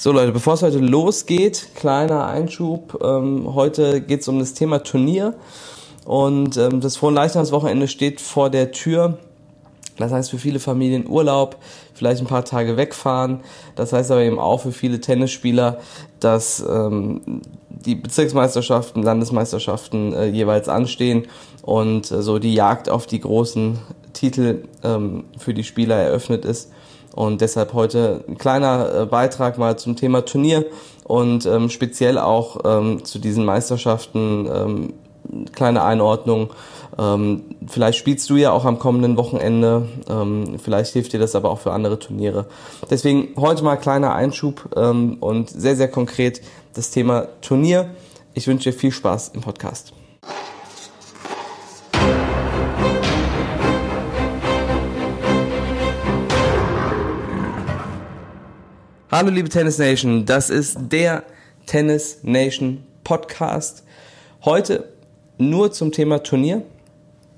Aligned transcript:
So 0.00 0.12
Leute, 0.12 0.30
bevor 0.30 0.54
es 0.54 0.62
heute 0.62 0.78
losgeht, 0.78 1.70
kleiner 1.74 2.28
Einschub. 2.28 3.02
Ähm, 3.02 3.52
heute 3.52 4.00
geht 4.00 4.20
es 4.20 4.28
um 4.28 4.38
das 4.38 4.54
Thema 4.54 4.84
Turnier 4.84 5.34
und 6.04 6.56
ähm, 6.56 6.80
das 6.80 6.96
Frohenleichnamswochenende 6.98 7.88
steht 7.88 8.20
vor 8.20 8.48
der 8.48 8.70
Tür. 8.70 9.18
Das 9.96 10.12
heißt 10.12 10.30
für 10.30 10.38
viele 10.38 10.60
Familien 10.60 11.08
Urlaub, 11.08 11.56
vielleicht 11.94 12.20
ein 12.20 12.28
paar 12.28 12.44
Tage 12.44 12.76
wegfahren. 12.76 13.40
Das 13.74 13.92
heißt 13.92 14.12
aber 14.12 14.20
eben 14.20 14.38
auch 14.38 14.60
für 14.60 14.70
viele 14.70 15.00
Tennisspieler, 15.00 15.80
dass 16.20 16.60
ähm, 16.60 17.42
die 17.68 17.96
Bezirksmeisterschaften, 17.96 19.02
Landesmeisterschaften 19.02 20.12
äh, 20.12 20.26
jeweils 20.26 20.68
anstehen 20.68 21.26
und 21.62 22.08
äh, 22.12 22.22
so 22.22 22.38
die 22.38 22.54
Jagd 22.54 22.88
auf 22.88 23.08
die 23.08 23.18
großen 23.18 23.80
Titel 24.12 24.62
ähm, 24.84 25.24
für 25.38 25.54
die 25.54 25.64
Spieler 25.64 25.96
eröffnet 25.96 26.44
ist. 26.44 26.70
Und 27.18 27.40
deshalb 27.40 27.72
heute 27.72 28.22
ein 28.28 28.38
kleiner 28.38 28.94
äh, 28.94 29.04
Beitrag 29.04 29.58
mal 29.58 29.76
zum 29.76 29.96
Thema 29.96 30.24
Turnier 30.24 30.66
und 31.02 31.46
ähm, 31.46 31.68
speziell 31.68 32.16
auch 32.16 32.58
ähm, 32.64 33.04
zu 33.04 33.18
diesen 33.18 33.44
Meisterschaften 33.44 34.48
ähm, 34.48 34.94
kleine 35.50 35.82
Einordnung. 35.82 36.50
Ähm, 36.96 37.56
vielleicht 37.66 37.98
spielst 37.98 38.30
du 38.30 38.36
ja 38.36 38.52
auch 38.52 38.64
am 38.64 38.78
kommenden 38.78 39.16
Wochenende. 39.16 39.88
Ähm, 40.08 40.60
vielleicht 40.62 40.92
hilft 40.92 41.12
dir 41.12 41.18
das 41.18 41.34
aber 41.34 41.50
auch 41.50 41.58
für 41.58 41.72
andere 41.72 41.98
Turniere. 41.98 42.46
Deswegen 42.88 43.30
heute 43.36 43.64
mal 43.64 43.74
kleiner 43.74 44.14
Einschub 44.14 44.68
ähm, 44.76 45.16
und 45.18 45.50
sehr, 45.50 45.74
sehr 45.74 45.90
konkret 45.90 46.40
das 46.74 46.92
Thema 46.92 47.26
Turnier. 47.40 47.90
Ich 48.34 48.46
wünsche 48.46 48.70
dir 48.70 48.78
viel 48.78 48.92
Spaß 48.92 49.32
im 49.34 49.40
Podcast. 49.40 49.92
Hallo 59.10 59.30
liebe 59.30 59.48
Tennis 59.48 59.78
Nation, 59.78 60.26
das 60.26 60.50
ist 60.50 60.76
der 60.92 61.22
Tennis 61.64 62.18
Nation 62.24 62.84
Podcast. 63.04 63.82
Heute 64.44 64.92
nur 65.38 65.72
zum 65.72 65.92
Thema 65.92 66.22
Turnier. 66.22 66.60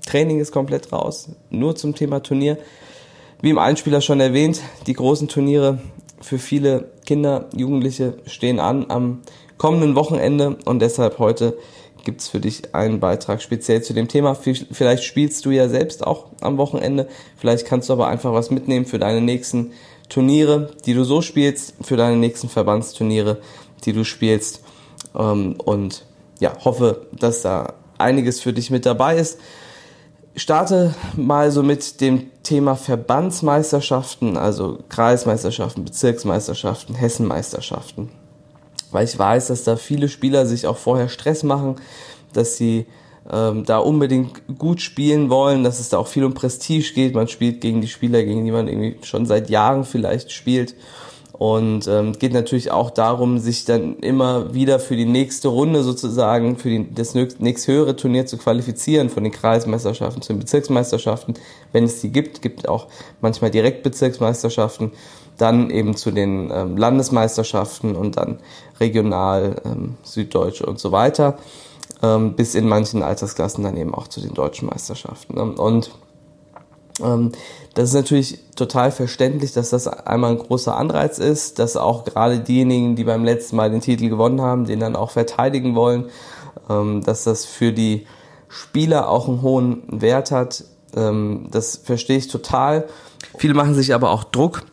Training 0.05 0.41
ist 0.41 0.51
komplett 0.51 0.91
raus, 0.91 1.29
nur 1.49 1.77
zum 1.77 1.95
Thema 1.95 2.21
Turnier. 2.21 2.57
Wie 3.41 3.51
im 3.51 3.57
Einspieler 3.57 4.01
schon 4.01 4.19
erwähnt, 4.19 4.59
die 4.85 4.91
großen 4.91 5.29
Turniere 5.29 5.79
für 6.19 6.39
viele 6.39 6.91
Kinder, 7.05 7.47
Jugendliche 7.55 8.15
stehen 8.25 8.59
an 8.59 8.87
am 8.89 9.21
kommenden 9.57 9.95
Wochenende 9.95 10.57
und 10.65 10.81
deshalb 10.81 11.19
heute 11.19 11.57
gibt's 12.03 12.27
für 12.27 12.41
dich 12.41 12.75
einen 12.75 12.99
Beitrag 12.99 13.41
speziell 13.41 13.81
zu 13.81 13.93
dem 13.93 14.09
Thema. 14.09 14.35
Vielleicht 14.35 15.05
spielst 15.05 15.45
du 15.45 15.51
ja 15.51 15.69
selbst 15.69 16.05
auch 16.05 16.31
am 16.41 16.57
Wochenende, 16.57 17.07
vielleicht 17.37 17.65
kannst 17.65 17.87
du 17.87 17.93
aber 17.93 18.07
einfach 18.07 18.33
was 18.33 18.51
mitnehmen 18.51 18.85
für 18.85 18.99
deine 18.99 19.21
nächsten 19.21 19.71
Turniere, 20.11 20.69
die 20.85 20.93
du 20.93 21.05
so 21.05 21.21
spielst, 21.21 21.73
für 21.81 21.95
deine 21.95 22.17
nächsten 22.17 22.49
Verbandsturniere, 22.49 23.39
die 23.85 23.93
du 23.93 24.03
spielst. 24.03 24.61
Ähm, 25.15 25.55
und 25.63 26.05
ja, 26.41 26.53
hoffe, 26.65 27.07
dass 27.13 27.43
da 27.43 27.75
einiges 27.97 28.41
für 28.41 28.51
dich 28.51 28.69
mit 28.71 28.85
dabei 28.85 29.17
ist. 29.17 29.39
Starte 30.35 30.93
mal 31.15 31.51
so 31.51 31.63
mit 31.63 32.01
dem 32.01 32.29
Thema 32.43 32.75
Verbandsmeisterschaften, 32.75 34.35
also 34.35 34.79
Kreismeisterschaften, 34.89 35.85
Bezirksmeisterschaften, 35.85 36.95
Hessenmeisterschaften. 36.95 38.09
Weil 38.91 39.05
ich 39.05 39.17
weiß, 39.17 39.47
dass 39.47 39.63
da 39.63 39.77
viele 39.77 40.09
Spieler 40.09 40.45
sich 40.45 40.67
auch 40.67 40.77
vorher 40.77 41.07
Stress 41.07 41.43
machen, 41.43 41.77
dass 42.33 42.57
sie 42.57 42.85
ähm, 43.29 43.65
da 43.65 43.77
unbedingt 43.77 44.41
gut 44.57 44.81
spielen 44.81 45.29
wollen, 45.29 45.63
dass 45.63 45.79
es 45.79 45.89
da 45.89 45.97
auch 45.97 46.07
viel 46.07 46.23
um 46.23 46.33
Prestige 46.33 46.93
geht. 46.93 47.13
Man 47.13 47.27
spielt 47.27 47.61
gegen 47.61 47.81
die 47.81 47.87
Spieler, 47.87 48.23
gegen 48.23 48.45
die 48.45 48.51
man 48.51 48.67
irgendwie 48.67 48.97
schon 49.03 49.25
seit 49.25 49.49
Jahren 49.49 49.83
vielleicht 49.83 50.31
spielt. 50.31 50.75
Und 51.33 51.87
ähm, 51.87 52.13
geht 52.19 52.33
natürlich 52.33 52.69
auch 52.69 52.91
darum, 52.91 53.39
sich 53.39 53.65
dann 53.65 53.97
immer 53.97 54.53
wieder 54.53 54.79
für 54.79 54.95
die 54.95 55.05
nächste 55.05 55.47
Runde 55.47 55.81
sozusagen, 55.81 56.55
für 56.57 56.69
die, 56.69 56.93
das 56.93 57.15
nächst 57.15 57.67
höhere 57.67 57.95
Turnier 57.95 58.27
zu 58.27 58.37
qualifizieren, 58.37 59.09
von 59.09 59.23
den 59.23 59.33
Kreismeisterschaften 59.33 60.21
zu 60.21 60.33
den 60.33 60.39
Bezirksmeisterschaften, 60.39 61.33
wenn 61.71 61.85
es 61.85 61.99
die 61.99 62.11
gibt, 62.11 62.43
gibt 62.43 62.69
auch 62.69 62.87
manchmal 63.21 63.49
direkt 63.49 63.81
Bezirksmeisterschaften, 63.81 64.91
dann 65.39 65.71
eben 65.71 65.95
zu 65.95 66.11
den 66.11 66.51
ähm, 66.53 66.77
Landesmeisterschaften 66.77 67.95
und 67.95 68.17
dann 68.17 68.37
regional, 68.79 69.55
ähm, 69.65 69.95
Süddeutsche 70.03 70.67
und 70.67 70.79
so 70.79 70.91
weiter 70.91 71.39
ähm, 72.01 72.35
bis 72.35 72.55
in 72.55 72.67
manchen 72.67 73.03
Altersklassen 73.03 73.63
dann 73.63 73.77
eben 73.77 73.93
auch 73.93 74.07
zu 74.07 74.21
den 74.21 74.33
deutschen 74.33 74.67
Meisterschaften. 74.67 75.35
Ne? 75.35 75.43
Und 75.43 75.91
ähm, 77.01 77.31
das 77.73 77.89
ist 77.89 77.95
natürlich 77.95 78.39
total 78.55 78.91
verständlich, 78.91 79.53
dass 79.53 79.69
das 79.69 79.87
einmal 79.87 80.31
ein 80.31 80.37
großer 80.37 80.75
Anreiz 80.75 81.19
ist, 81.19 81.59
dass 81.59 81.77
auch 81.77 82.03
gerade 82.03 82.39
diejenigen, 82.39 82.95
die 82.95 83.03
beim 83.03 83.23
letzten 83.23 83.55
Mal 83.55 83.71
den 83.71 83.81
Titel 83.81 84.09
gewonnen 84.09 84.41
haben, 84.41 84.65
den 84.65 84.79
dann 84.79 84.95
auch 84.95 85.11
verteidigen 85.11 85.75
wollen, 85.75 86.09
ähm, 86.69 87.03
dass 87.03 87.23
das 87.23 87.45
für 87.45 87.71
die 87.71 88.05
Spieler 88.49 89.09
auch 89.09 89.27
einen 89.27 89.41
hohen 89.41 89.83
Wert 89.87 90.31
hat. 90.31 90.65
Ähm, 90.95 91.47
das 91.51 91.77
verstehe 91.77 92.17
ich 92.17 92.27
total. 92.27 92.87
Viele 93.37 93.53
machen 93.53 93.75
sich 93.75 93.93
aber 93.93 94.11
auch 94.11 94.25
Druck, 94.25 94.63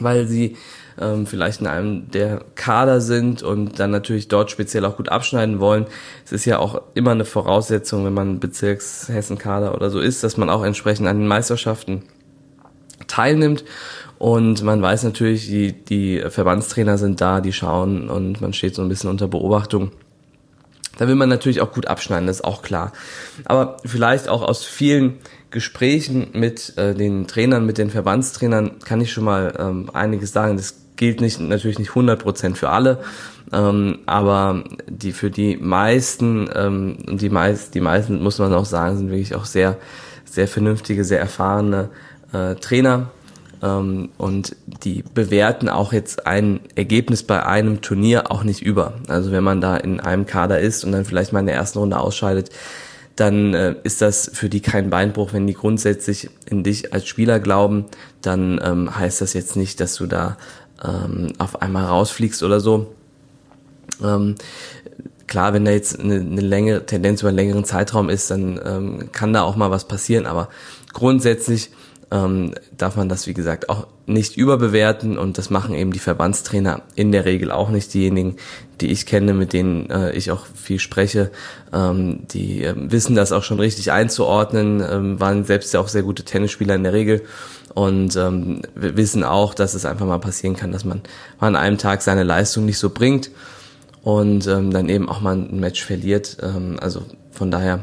weil 0.00 0.26
sie 0.26 0.56
ähm, 1.00 1.26
vielleicht 1.26 1.60
in 1.60 1.66
einem 1.66 2.10
der 2.10 2.44
Kader 2.54 3.00
sind 3.00 3.42
und 3.42 3.78
dann 3.78 3.90
natürlich 3.90 4.28
dort 4.28 4.50
speziell 4.50 4.84
auch 4.84 4.96
gut 4.96 5.08
abschneiden 5.08 5.60
wollen. 5.60 5.86
Es 6.24 6.32
ist 6.32 6.44
ja 6.44 6.58
auch 6.58 6.82
immer 6.94 7.12
eine 7.12 7.24
Voraussetzung, 7.24 8.04
wenn 8.04 8.14
man 8.14 8.40
Bezirks-Hessen-Kader 8.40 9.74
oder 9.74 9.90
so 9.90 10.00
ist, 10.00 10.24
dass 10.24 10.36
man 10.36 10.50
auch 10.50 10.64
entsprechend 10.64 11.08
an 11.08 11.18
den 11.18 11.28
Meisterschaften 11.28 12.02
teilnimmt. 13.06 13.64
Und 14.18 14.62
man 14.62 14.82
weiß 14.82 15.04
natürlich, 15.04 15.46
die, 15.46 15.72
die 15.72 16.22
Verbandstrainer 16.28 16.98
sind 16.98 17.20
da, 17.20 17.40
die 17.40 17.52
schauen 17.52 18.08
und 18.10 18.40
man 18.40 18.52
steht 18.52 18.74
so 18.74 18.82
ein 18.82 18.88
bisschen 18.88 19.10
unter 19.10 19.28
Beobachtung. 19.28 19.92
Da 20.98 21.06
will 21.06 21.14
man 21.14 21.28
natürlich 21.28 21.60
auch 21.60 21.72
gut 21.72 21.86
abschneiden, 21.86 22.26
das 22.26 22.38
ist 22.38 22.44
auch 22.44 22.62
klar. 22.62 22.92
Aber 23.44 23.76
vielleicht 23.84 24.28
auch 24.28 24.42
aus 24.42 24.64
vielen 24.64 25.18
Gesprächen 25.50 26.30
mit 26.32 26.76
äh, 26.76 26.94
den 26.94 27.28
Trainern, 27.28 27.64
mit 27.64 27.78
den 27.78 27.90
Verbandstrainern 27.90 28.80
kann 28.80 29.00
ich 29.00 29.12
schon 29.12 29.24
mal 29.24 29.54
ähm, 29.58 29.90
einiges 29.92 30.32
sagen. 30.32 30.56
Das 30.56 30.74
gilt 30.98 31.22
nicht, 31.22 31.40
natürlich 31.40 31.78
nicht 31.78 31.92
100% 31.92 32.56
für 32.56 32.68
alle, 32.68 32.98
ähm, 33.52 34.00
aber 34.04 34.64
die 34.86 35.12
für 35.12 35.30
die 35.30 35.56
meisten, 35.56 36.50
ähm, 36.54 36.98
die 37.06 37.30
meist, 37.30 37.74
die 37.74 37.80
meisten 37.80 38.22
muss 38.22 38.38
man 38.38 38.52
auch 38.52 38.66
sagen, 38.66 38.98
sind 38.98 39.10
wirklich 39.10 39.34
auch 39.34 39.46
sehr, 39.46 39.78
sehr 40.26 40.48
vernünftige, 40.48 41.04
sehr 41.04 41.20
erfahrene 41.20 41.88
äh, 42.34 42.56
Trainer. 42.56 43.10
Ähm, 43.62 44.10
und 44.18 44.54
die 44.84 45.02
bewerten 45.14 45.68
auch 45.68 45.92
jetzt 45.92 46.26
ein 46.26 46.60
Ergebnis 46.74 47.22
bei 47.22 47.44
einem 47.44 47.80
Turnier 47.80 48.30
auch 48.30 48.44
nicht 48.44 48.60
über. 48.62 48.94
Also 49.08 49.32
wenn 49.32 49.44
man 49.44 49.60
da 49.60 49.76
in 49.76 50.00
einem 50.00 50.26
Kader 50.26 50.60
ist 50.60 50.84
und 50.84 50.92
dann 50.92 51.04
vielleicht 51.04 51.32
mal 51.32 51.40
in 51.40 51.46
der 51.46 51.56
ersten 51.56 51.78
Runde 51.78 51.98
ausscheidet, 51.98 52.50
dann 53.16 53.52
äh, 53.54 53.74
ist 53.82 54.00
das 54.00 54.30
für 54.32 54.48
die 54.48 54.60
kein 54.60 54.90
Beinbruch. 54.90 55.32
Wenn 55.32 55.46
die 55.46 55.54
grundsätzlich 55.54 56.30
in 56.48 56.62
dich 56.62 56.92
als 56.92 57.08
Spieler 57.08 57.40
glauben, 57.40 57.86
dann 58.22 58.60
ähm, 58.62 58.96
heißt 58.96 59.20
das 59.20 59.32
jetzt 59.32 59.56
nicht, 59.56 59.80
dass 59.80 59.96
du 59.96 60.06
da 60.06 60.36
ähm, 60.84 61.32
auf 61.38 61.62
einmal 61.62 61.86
rausfliegst 61.86 62.42
oder 62.42 62.60
so. 62.60 62.94
Ähm, 64.02 64.36
klar, 65.26 65.52
wenn 65.52 65.64
da 65.64 65.70
jetzt 65.70 65.98
eine, 65.98 66.16
eine 66.16 66.40
längere 66.40 66.86
Tendenz 66.86 67.20
über 67.20 67.28
einen 67.28 67.38
längeren 67.38 67.64
Zeitraum 67.64 68.08
ist, 68.08 68.30
dann 68.30 68.60
ähm, 68.64 69.12
kann 69.12 69.32
da 69.32 69.42
auch 69.42 69.56
mal 69.56 69.70
was 69.70 69.86
passieren, 69.86 70.26
aber 70.26 70.48
grundsätzlich 70.92 71.70
ähm, 72.10 72.54
darf 72.76 72.96
man 72.96 73.08
das, 73.08 73.26
wie 73.26 73.34
gesagt, 73.34 73.68
auch 73.68 73.86
nicht 74.06 74.36
überbewerten 74.36 75.18
und 75.18 75.36
das 75.36 75.50
machen 75.50 75.74
eben 75.74 75.92
die 75.92 75.98
Verbandstrainer 75.98 76.80
in 76.94 77.12
der 77.12 77.26
Regel 77.26 77.52
auch 77.52 77.68
nicht. 77.68 77.92
Diejenigen, 77.92 78.36
die 78.80 78.90
ich 78.90 79.04
kenne, 79.04 79.34
mit 79.34 79.52
denen 79.52 79.90
äh, 79.90 80.12
ich 80.12 80.30
auch 80.30 80.46
viel 80.46 80.78
spreche, 80.78 81.30
ähm, 81.72 82.20
die 82.28 82.64
äh, 82.64 82.74
wissen 82.76 83.14
das 83.14 83.32
auch 83.32 83.42
schon 83.42 83.60
richtig 83.60 83.92
einzuordnen, 83.92 84.82
ähm, 84.90 85.20
waren 85.20 85.44
selbst 85.44 85.74
ja 85.74 85.80
auch 85.80 85.88
sehr 85.88 86.02
gute 86.02 86.24
Tennisspieler 86.24 86.74
in 86.74 86.84
der 86.84 86.94
Regel 86.94 87.22
und 87.74 88.16
ähm, 88.16 88.62
wir 88.74 88.96
wissen 88.96 89.24
auch, 89.24 89.54
dass 89.54 89.74
es 89.74 89.84
einfach 89.84 90.06
mal 90.06 90.18
passieren 90.18 90.56
kann, 90.56 90.72
dass 90.72 90.84
man 90.84 91.02
an 91.38 91.56
einem 91.56 91.78
Tag 91.78 92.02
seine 92.02 92.22
Leistung 92.22 92.64
nicht 92.64 92.78
so 92.78 92.90
bringt 92.90 93.30
und 94.02 94.46
ähm, 94.46 94.72
dann 94.72 94.88
eben 94.88 95.08
auch 95.08 95.20
mal 95.20 95.36
ein 95.36 95.60
Match 95.60 95.84
verliert. 95.84 96.38
Ähm, 96.42 96.78
also 96.80 97.02
von 97.30 97.50
daher 97.50 97.80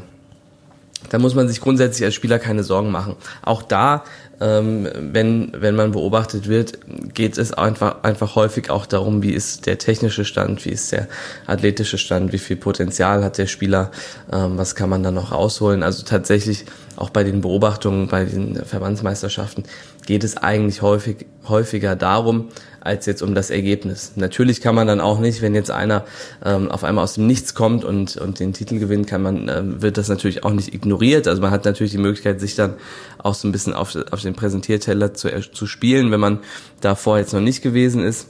da 1.10 1.18
muss 1.18 1.34
man 1.34 1.48
sich 1.48 1.60
grundsätzlich 1.60 2.04
als 2.04 2.14
Spieler 2.14 2.38
keine 2.38 2.62
Sorgen 2.62 2.90
machen. 2.90 3.16
Auch 3.42 3.62
da, 3.62 4.04
ähm, 4.40 4.88
wenn, 4.94 5.52
wenn 5.56 5.74
man 5.76 5.92
beobachtet 5.92 6.48
wird, 6.48 6.78
geht 7.14 7.38
es 7.38 7.52
einfach, 7.52 8.02
einfach 8.02 8.34
häufig 8.34 8.70
auch 8.70 8.86
darum, 8.86 9.22
wie 9.22 9.32
ist 9.32 9.66
der 9.66 9.78
technische 9.78 10.24
Stand, 10.24 10.64
wie 10.64 10.70
ist 10.70 10.92
der 10.92 11.08
athletische 11.46 11.98
Stand, 11.98 12.32
wie 12.32 12.38
viel 12.38 12.56
Potenzial 12.56 13.24
hat 13.24 13.38
der 13.38 13.46
Spieler, 13.46 13.90
ähm, 14.32 14.58
was 14.58 14.74
kann 14.74 14.90
man 14.90 15.02
da 15.02 15.10
noch 15.10 15.32
rausholen. 15.32 15.82
Also 15.82 16.04
tatsächlich 16.04 16.66
auch 16.96 17.10
bei 17.10 17.24
den 17.24 17.40
Beobachtungen, 17.40 18.08
bei 18.08 18.24
den 18.24 18.56
Verbandsmeisterschaften 18.64 19.64
geht 20.06 20.24
es 20.24 20.36
eigentlich 20.36 20.82
häufig, 20.82 21.26
häufiger 21.48 21.96
darum, 21.96 22.48
als 22.86 23.06
jetzt 23.06 23.22
um 23.22 23.34
das 23.34 23.50
Ergebnis. 23.50 24.12
Natürlich 24.16 24.60
kann 24.60 24.74
man 24.74 24.86
dann 24.86 25.00
auch 25.00 25.18
nicht, 25.18 25.42
wenn 25.42 25.54
jetzt 25.54 25.70
einer 25.70 26.04
ähm, 26.44 26.70
auf 26.70 26.84
einmal 26.84 27.04
aus 27.04 27.14
dem 27.14 27.26
Nichts 27.26 27.54
kommt 27.54 27.84
und, 27.84 28.16
und 28.16 28.40
den 28.40 28.52
Titel 28.52 28.78
gewinnt, 28.78 29.06
kann 29.06 29.22
man, 29.22 29.48
ähm, 29.48 29.82
wird 29.82 29.98
das 29.98 30.08
natürlich 30.08 30.44
auch 30.44 30.52
nicht 30.52 30.72
ignoriert. 30.72 31.28
Also 31.28 31.42
man 31.42 31.50
hat 31.50 31.64
natürlich 31.64 31.92
die 31.92 31.98
Möglichkeit, 31.98 32.40
sich 32.40 32.54
dann 32.54 32.74
auch 33.18 33.34
so 33.34 33.46
ein 33.46 33.52
bisschen 33.52 33.74
auf, 33.74 33.96
auf 34.10 34.22
den 34.22 34.34
Präsentierteller 34.34 35.12
zu, 35.14 35.28
äh, 35.28 35.42
zu 35.52 35.66
spielen, 35.66 36.10
wenn 36.10 36.20
man 36.20 36.38
davor 36.80 37.18
jetzt 37.18 37.34
noch 37.34 37.40
nicht 37.40 37.62
gewesen 37.62 38.02
ist. 38.02 38.28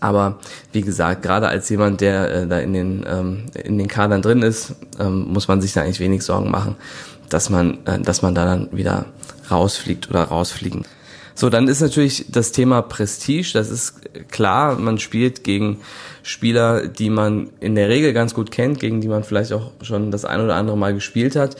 Aber 0.00 0.40
wie 0.72 0.80
gesagt, 0.80 1.22
gerade 1.22 1.46
als 1.46 1.68
jemand, 1.68 2.00
der 2.00 2.34
äh, 2.34 2.46
da 2.48 2.58
in 2.58 2.72
den, 2.72 3.04
ähm, 3.06 3.44
in 3.62 3.78
den 3.78 3.86
Kadern 3.86 4.20
drin 4.20 4.42
ist, 4.42 4.74
ähm, 4.98 5.28
muss 5.28 5.46
man 5.46 5.60
sich 5.60 5.72
da 5.74 5.82
eigentlich 5.82 6.00
wenig 6.00 6.24
Sorgen 6.24 6.50
machen, 6.50 6.74
dass 7.28 7.50
man, 7.50 7.78
äh, 7.86 8.00
dass 8.00 8.20
man 8.20 8.34
da 8.34 8.44
dann 8.44 8.68
wieder 8.72 9.06
rausfliegt 9.48 10.10
oder 10.10 10.24
rausfliegen. 10.24 10.84
So, 11.34 11.48
dann 11.50 11.68
ist 11.68 11.80
natürlich 11.80 12.26
das 12.30 12.52
Thema 12.52 12.82
Prestige, 12.82 13.50
das 13.54 13.70
ist 13.70 14.28
klar, 14.30 14.78
man 14.78 14.98
spielt 14.98 15.44
gegen 15.44 15.78
Spieler, 16.22 16.86
die 16.86 17.10
man 17.10 17.50
in 17.60 17.74
der 17.74 17.88
Regel 17.88 18.12
ganz 18.12 18.34
gut 18.34 18.50
kennt, 18.50 18.78
gegen 18.80 19.00
die 19.00 19.08
man 19.08 19.24
vielleicht 19.24 19.52
auch 19.52 19.72
schon 19.82 20.10
das 20.10 20.24
ein 20.24 20.40
oder 20.40 20.56
andere 20.56 20.76
Mal 20.76 20.94
gespielt 20.94 21.36
hat. 21.36 21.56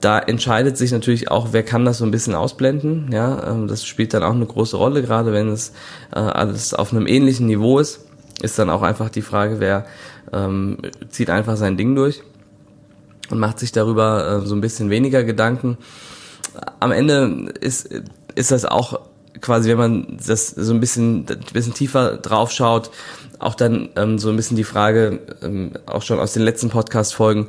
Da 0.00 0.18
entscheidet 0.18 0.76
sich 0.76 0.92
natürlich 0.92 1.30
auch, 1.30 1.48
wer 1.52 1.62
kann 1.62 1.84
das 1.84 1.98
so 1.98 2.04
ein 2.04 2.10
bisschen 2.10 2.34
ausblenden. 2.34 3.10
Ja, 3.12 3.50
ähm, 3.50 3.68
das 3.68 3.86
spielt 3.86 4.12
dann 4.12 4.22
auch 4.22 4.34
eine 4.34 4.46
große 4.46 4.76
Rolle, 4.76 5.02
gerade 5.02 5.32
wenn 5.32 5.48
es 5.48 5.72
äh, 6.14 6.18
alles 6.18 6.74
auf 6.74 6.92
einem 6.92 7.06
ähnlichen 7.06 7.46
Niveau 7.46 7.78
ist. 7.78 8.00
Ist 8.42 8.58
dann 8.58 8.68
auch 8.68 8.82
einfach 8.82 9.08
die 9.08 9.22
Frage, 9.22 9.60
wer 9.60 9.86
ähm, 10.32 10.78
zieht 11.08 11.30
einfach 11.30 11.56
sein 11.56 11.76
Ding 11.76 11.94
durch 11.94 12.22
und 13.30 13.38
macht 13.38 13.58
sich 13.58 13.72
darüber 13.72 14.42
äh, 14.42 14.46
so 14.46 14.54
ein 14.54 14.60
bisschen 14.60 14.90
weniger 14.90 15.24
Gedanken. 15.24 15.78
Am 16.80 16.92
Ende 16.92 17.52
ist, 17.60 17.88
ist 18.34 18.50
das 18.50 18.64
auch 18.64 19.00
quasi, 19.44 19.68
wenn 19.68 19.78
man 19.78 20.18
das 20.26 20.48
so 20.48 20.72
ein 20.72 20.80
bisschen, 20.80 21.26
ein 21.28 21.38
bisschen 21.52 21.74
tiefer 21.74 22.16
drauf 22.16 22.50
schaut, 22.50 22.90
auch 23.38 23.54
dann 23.54 23.90
ähm, 23.96 24.18
so 24.18 24.30
ein 24.30 24.36
bisschen 24.36 24.56
die 24.56 24.64
Frage, 24.64 25.20
ähm, 25.42 25.72
auch 25.84 26.02
schon 26.02 26.18
aus 26.18 26.32
den 26.32 26.42
letzten 26.42 26.70
Podcast-Folgen, 26.70 27.48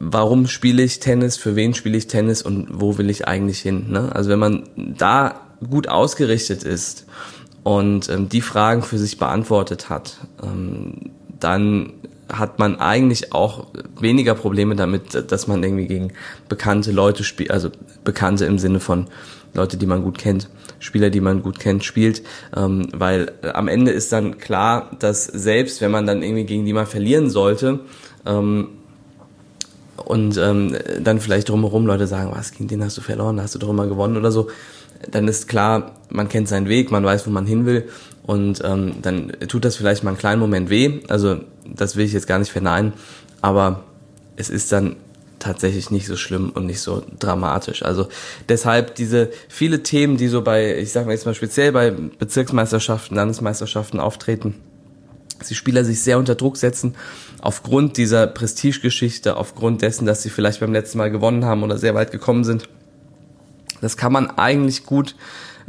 warum 0.00 0.48
spiele 0.48 0.82
ich 0.82 0.98
Tennis, 0.98 1.36
für 1.36 1.54
wen 1.54 1.72
spiele 1.72 1.96
ich 1.96 2.08
Tennis 2.08 2.42
und 2.42 2.68
wo 2.72 2.98
will 2.98 3.10
ich 3.10 3.28
eigentlich 3.28 3.60
hin. 3.60 3.90
Ne? 3.90 4.10
Also 4.12 4.28
wenn 4.28 4.40
man 4.40 4.64
da 4.76 5.40
gut 5.70 5.88
ausgerichtet 5.88 6.64
ist 6.64 7.06
und 7.62 8.08
ähm, 8.08 8.28
die 8.28 8.40
Fragen 8.40 8.82
für 8.82 8.98
sich 8.98 9.18
beantwortet 9.18 9.88
hat, 9.88 10.16
ähm, 10.42 11.12
dann 11.38 11.92
hat 12.28 12.58
man 12.58 12.80
eigentlich 12.80 13.32
auch 13.32 13.68
weniger 14.00 14.34
Probleme 14.34 14.74
damit, 14.74 15.30
dass 15.30 15.46
man 15.46 15.62
irgendwie 15.62 15.86
gegen 15.86 16.12
bekannte 16.48 16.90
Leute 16.90 17.22
spielt, 17.22 17.52
also 17.52 17.70
bekannte 18.02 18.46
im 18.46 18.58
Sinne 18.58 18.80
von 18.80 19.06
Leute, 19.54 19.76
die 19.76 19.86
man 19.86 20.02
gut 20.02 20.18
kennt, 20.18 20.48
Spieler, 20.78 21.10
die 21.10 21.20
man 21.20 21.42
gut 21.42 21.58
kennt, 21.58 21.84
spielt, 21.84 22.22
ähm, 22.56 22.88
weil 22.92 23.32
am 23.54 23.68
Ende 23.68 23.92
ist 23.92 24.12
dann 24.12 24.38
klar, 24.38 24.90
dass 24.98 25.24
selbst 25.24 25.80
wenn 25.80 25.90
man 25.90 26.06
dann 26.06 26.22
irgendwie 26.22 26.44
gegen 26.44 26.66
die 26.66 26.72
mal 26.72 26.86
verlieren 26.86 27.30
sollte, 27.30 27.80
ähm, 28.26 28.68
und 29.96 30.36
ähm, 30.38 30.76
dann 31.00 31.20
vielleicht 31.20 31.48
drumherum 31.48 31.86
Leute 31.86 32.06
sagen, 32.06 32.30
was, 32.34 32.52
gegen 32.52 32.68
den 32.68 32.82
hast 32.82 32.96
du 32.96 33.00
verloren, 33.00 33.40
hast 33.40 33.54
du 33.54 33.58
doch 33.58 33.70
immer 33.70 33.86
gewonnen 33.86 34.16
oder 34.16 34.32
so, 34.32 34.48
dann 35.10 35.28
ist 35.28 35.48
klar, 35.48 35.92
man 36.10 36.28
kennt 36.28 36.48
seinen 36.48 36.68
Weg, 36.68 36.90
man 36.90 37.04
weiß, 37.04 37.26
wo 37.26 37.30
man 37.30 37.46
hin 37.46 37.66
will. 37.66 37.88
Und 38.26 38.62
ähm, 38.64 38.96
dann 39.02 39.32
tut 39.48 39.64
das 39.64 39.76
vielleicht 39.76 40.02
mal 40.02 40.10
einen 40.10 40.18
kleinen 40.18 40.40
Moment 40.40 40.70
weh, 40.70 41.00
also 41.08 41.40
das 41.64 41.96
will 41.96 42.06
ich 42.06 42.12
jetzt 42.12 42.26
gar 42.26 42.38
nicht 42.38 42.50
verneinen, 42.50 42.94
aber 43.42 43.84
es 44.36 44.48
ist 44.48 44.72
dann 44.72 44.96
tatsächlich 45.44 45.90
nicht 45.90 46.06
so 46.06 46.16
schlimm 46.16 46.50
und 46.50 46.66
nicht 46.66 46.80
so 46.80 47.04
dramatisch. 47.18 47.82
Also 47.82 48.08
deshalb 48.48 48.94
diese 48.94 49.30
viele 49.48 49.82
Themen, 49.82 50.16
die 50.16 50.28
so 50.28 50.42
bei, 50.42 50.78
ich 50.78 50.92
sage 50.92 51.06
mal 51.06 51.12
jetzt 51.12 51.26
mal 51.26 51.34
speziell 51.34 51.72
bei 51.72 51.90
Bezirksmeisterschaften, 51.90 53.14
Landesmeisterschaften 53.16 54.00
auftreten, 54.00 54.54
dass 55.38 55.48
die 55.48 55.54
Spieler 55.54 55.84
sich 55.84 56.02
sehr 56.02 56.18
unter 56.18 56.34
Druck 56.34 56.56
setzen 56.56 56.94
aufgrund 57.40 57.98
dieser 57.98 58.26
Prestigegeschichte, 58.26 59.36
aufgrund 59.36 59.82
dessen, 59.82 60.06
dass 60.06 60.22
sie 60.22 60.30
vielleicht 60.30 60.60
beim 60.60 60.72
letzten 60.72 60.98
Mal 60.98 61.10
gewonnen 61.10 61.44
haben 61.44 61.62
oder 61.62 61.76
sehr 61.76 61.94
weit 61.94 62.10
gekommen 62.10 62.44
sind. 62.44 62.68
Das 63.82 63.98
kann 63.98 64.12
man 64.12 64.30
eigentlich 64.30 64.86
gut 64.86 65.14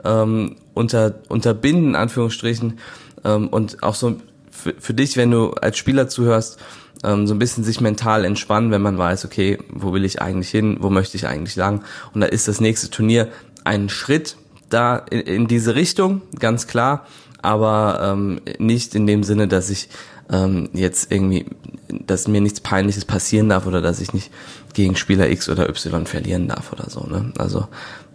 ähm, 0.06 0.56
unter, 0.74 1.16
unterbinden, 1.28 1.90
in 1.90 1.96
Anführungsstrichen, 1.96 2.80
ähm, 3.26 3.50
und 3.50 3.84
auch 3.84 3.96
so 3.96 4.18
für, 4.50 4.74
für 4.80 4.94
dich, 4.94 5.18
wenn 5.18 5.32
du 5.32 5.52
als 5.52 5.78
Spieler 5.78 6.08
zuhörst, 6.08 6.60
ähm, 7.06 7.28
so 7.28 7.34
ein 7.34 7.40
bisschen 7.40 7.64
sich 7.64 7.80
mental 7.82 8.26
entspannen, 8.26 8.72
wenn 8.72 8.82
man 8.82 8.98
weiß, 8.98 9.26
okay, 9.26 9.58
wo 9.70 9.94
will 9.94 10.06
ich 10.06 10.22
eigentlich 10.22 10.50
hin, 10.50 10.78
wo 10.80 10.90
möchte 10.90 11.18
ich 11.18 11.28
eigentlich 11.28 11.56
lang? 11.56 11.84
Und 12.14 12.22
da 12.22 12.28
ist 12.28 12.48
das 12.48 12.60
nächste 12.60 12.90
Turnier 12.90 13.30
ein 13.64 13.90
Schritt 13.90 14.38
da 14.70 14.98
in, 14.98 15.22
in 15.22 15.48
diese 15.48 15.76
Richtung, 15.76 16.22
ganz 16.40 16.68
klar 16.68 17.06
aber 17.46 18.00
ähm, 18.02 18.42
nicht 18.58 18.96
in 18.96 19.06
dem 19.06 19.24
Sinne, 19.24 19.48
dass 19.48 19.70
ich 19.70 19.88
ähm, 20.32 20.70
jetzt 20.74 21.12
irgendwie, 21.12 21.46
dass 21.88 22.28
mir 22.28 22.42
nichts 22.42 22.60
Peinliches 22.60 23.06
passieren 23.06 23.50
darf 23.50 23.68
oder 23.68 23.82
dass 23.82 24.02
ich 24.02 24.14
nicht 24.14 24.32
gegen 24.74 24.96
Spieler 24.96 25.30
X 25.30 25.48
oder 25.48 25.70
Y 25.70 26.08
verlieren 26.08 26.48
darf 26.48 26.74
oder 26.74 26.90
so. 26.90 27.02
Ne? 27.02 27.32
Also 27.38 27.68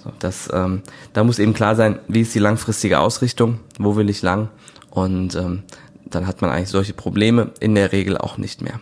so, 0.02 0.12
das, 0.18 0.48
ähm, 0.52 0.82
da 1.12 1.22
muss 1.22 1.38
eben 1.38 1.54
klar 1.54 1.76
sein, 1.76 2.00
wie 2.08 2.22
ist 2.22 2.34
die 2.34 2.40
langfristige 2.40 2.98
Ausrichtung, 2.98 3.60
wo 3.78 3.94
will 3.94 4.10
ich 4.10 4.22
lang 4.22 4.48
und 4.90 5.36
ähm, 5.36 5.62
dann 6.10 6.26
hat 6.26 6.42
man 6.42 6.50
eigentlich 6.50 6.68
solche 6.68 6.92
Probleme 6.92 7.52
in 7.60 7.74
der 7.74 7.92
Regel 7.92 8.18
auch 8.18 8.38
nicht 8.38 8.62
mehr. 8.62 8.80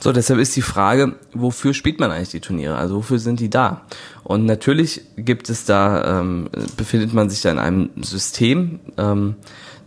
So, 0.00 0.12
deshalb 0.12 0.38
ist 0.38 0.54
die 0.54 0.62
Frage, 0.62 1.16
wofür 1.34 1.74
spielt 1.74 1.98
man 1.98 2.12
eigentlich 2.12 2.30
die 2.30 2.40
Turniere? 2.40 2.76
Also 2.76 2.96
wofür 2.96 3.18
sind 3.18 3.40
die 3.40 3.50
da? 3.50 3.82
Und 4.22 4.46
natürlich 4.46 5.02
gibt 5.16 5.50
es 5.50 5.64
da, 5.64 6.20
ähm, 6.20 6.48
befindet 6.76 7.12
man 7.12 7.28
sich 7.28 7.40
da 7.40 7.50
in 7.50 7.58
einem 7.58 7.90
System. 8.00 8.78
Ähm, 8.96 9.34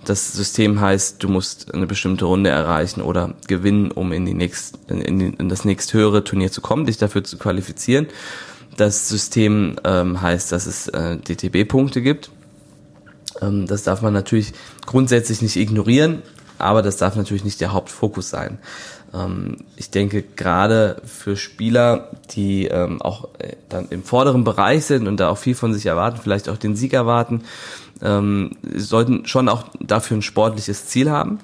das 0.03 0.33
System 0.33 0.81
heißt, 0.81 1.23
du 1.23 1.29
musst 1.29 1.73
eine 1.73 1.87
bestimmte 1.87 2.25
Runde 2.25 2.49
erreichen 2.49 3.01
oder 3.01 3.35
gewinnen, 3.47 3.91
um 3.91 4.11
in, 4.11 4.25
die 4.25 4.33
nächst, 4.33 4.79
in, 4.89 5.19
die, 5.19 5.25
in 5.27 5.47
das 5.47 5.63
nächsthöhere 5.63 6.23
Turnier 6.25 6.51
zu 6.51 6.59
kommen, 6.59 6.85
dich 6.85 6.97
dafür 6.97 7.23
zu 7.23 7.37
qualifizieren. 7.37 8.07
Das 8.75 9.07
System 9.07 9.77
ähm, 9.85 10.21
heißt, 10.21 10.51
dass 10.51 10.65
es 10.65 10.87
äh, 10.89 11.17
DTB-Punkte 11.17 12.01
gibt. 12.01 12.31
Ähm, 13.41 13.67
das 13.67 13.83
darf 13.83 14.01
man 14.01 14.13
natürlich 14.13 14.53
grundsätzlich 14.85 15.41
nicht 15.41 15.55
ignorieren, 15.55 16.21
aber 16.57 16.81
das 16.81 16.97
darf 16.97 17.15
natürlich 17.15 17.43
nicht 17.43 17.61
der 17.61 17.73
Hauptfokus 17.73 18.29
sein. 18.29 18.59
Ähm, 19.13 19.57
ich 19.75 19.89
denke, 19.89 20.23
gerade 20.23 21.01
für 21.05 21.35
Spieler, 21.35 22.11
die 22.31 22.67
ähm, 22.67 23.01
auch 23.01 23.29
äh, 23.39 23.55
dann 23.69 23.87
im 23.89 24.03
vorderen 24.03 24.43
Bereich 24.43 24.85
sind 24.85 25.07
und 25.07 25.19
da 25.19 25.29
auch 25.29 25.37
viel 25.37 25.55
von 25.55 25.73
sich 25.73 25.85
erwarten, 25.85 26.19
vielleicht 26.21 26.49
auch 26.49 26.57
den 26.57 26.75
Sieg 26.75 26.93
erwarten, 26.93 27.43
sollten 28.03 29.27
schon 29.27 29.47
auch 29.47 29.65
dafür 29.79 30.17
ein 30.17 30.23
sportliches 30.23 30.87
Ziel 30.87 31.11
haben 31.11 31.37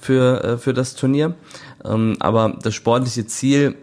für, 0.00 0.44
äh, 0.44 0.58
für 0.58 0.72
das 0.72 0.94
Turnier. 0.94 1.34
aber 1.82 2.56
das 2.62 2.72
sportliche 2.72 3.26
Ziel 3.26 3.74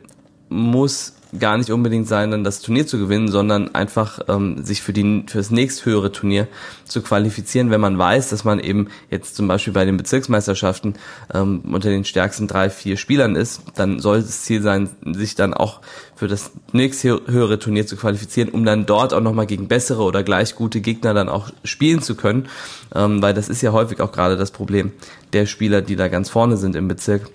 muss 0.48 1.16
gar 1.38 1.58
nicht 1.58 1.72
unbedingt 1.72 2.08
sein, 2.08 2.32
dann 2.32 2.44
das 2.44 2.62
Turnier 2.62 2.86
zu 2.88 2.98
gewinnen, 2.98 3.30
sondern 3.30 3.74
einfach 3.74 4.20
ähm, 4.28 4.64
sich 4.64 4.82
für 4.82 4.94
die 4.94 5.24
für 5.28 5.38
das 5.38 5.52
nächsthöhere 5.52 6.12
Turnier 6.12 6.48
zu 6.86 7.02
qualifizieren, 7.02 7.72
wenn 7.72 7.82
man 7.82 7.98
weiß, 7.98 8.30
dass 8.30 8.44
man 8.44 8.60
eben 8.60 8.88
jetzt 9.10 9.36
zum 9.36 9.48
Beispiel 9.48 9.74
bei 9.74 9.86
den 9.86 9.98
Bezirksmeisterschaften 9.98 10.96
ähm, 11.34 11.62
unter 11.72 11.90
den 11.90 12.04
stärksten 12.04 12.48
drei, 12.48 12.70
vier 12.70 12.98
Spielern 12.98 13.36
ist, 13.36 13.62
dann 13.76 14.00
soll 14.00 14.22
das 14.22 14.44
Ziel 14.44 14.62
sein, 14.62 14.90
sich 15.14 15.36
dann 15.36 15.54
auch 15.54 15.82
für 16.16 16.28
das 16.28 16.52
nächsthöhere 16.74 17.60
Turnier 17.60 17.88
zu 17.88 17.96
qualifizieren, 17.96 18.50
um 18.50 18.66
dann 18.66 18.86
dort 18.86 19.14
auch 19.14 19.22
nochmal 19.22 19.48
gegen 19.48 19.68
bessere 19.68 20.04
oder 20.04 20.24
gleich 20.24 20.56
gute 20.56 20.82
Gegner 20.82 21.14
dann 21.14 21.30
auch 21.30 21.50
spielen 21.64 22.02
zu 22.02 22.16
können, 22.16 22.48
ähm, 22.94 23.22
weil 23.22 23.34
das 23.34 23.50
ist 23.50 23.62
ja 23.62 23.72
häufig 23.72 24.02
auch 24.02 24.12
gerade 24.12 24.38
das 24.38 24.52
Problem 24.52 24.92
der 25.34 25.46
Spieler, 25.46 25.82
die 25.82 25.96
da 25.96 26.10
ganz 26.10 26.30
vorne 26.30 26.58
sind 26.58 26.76
im 26.76 26.88
Bezirk 26.88 27.30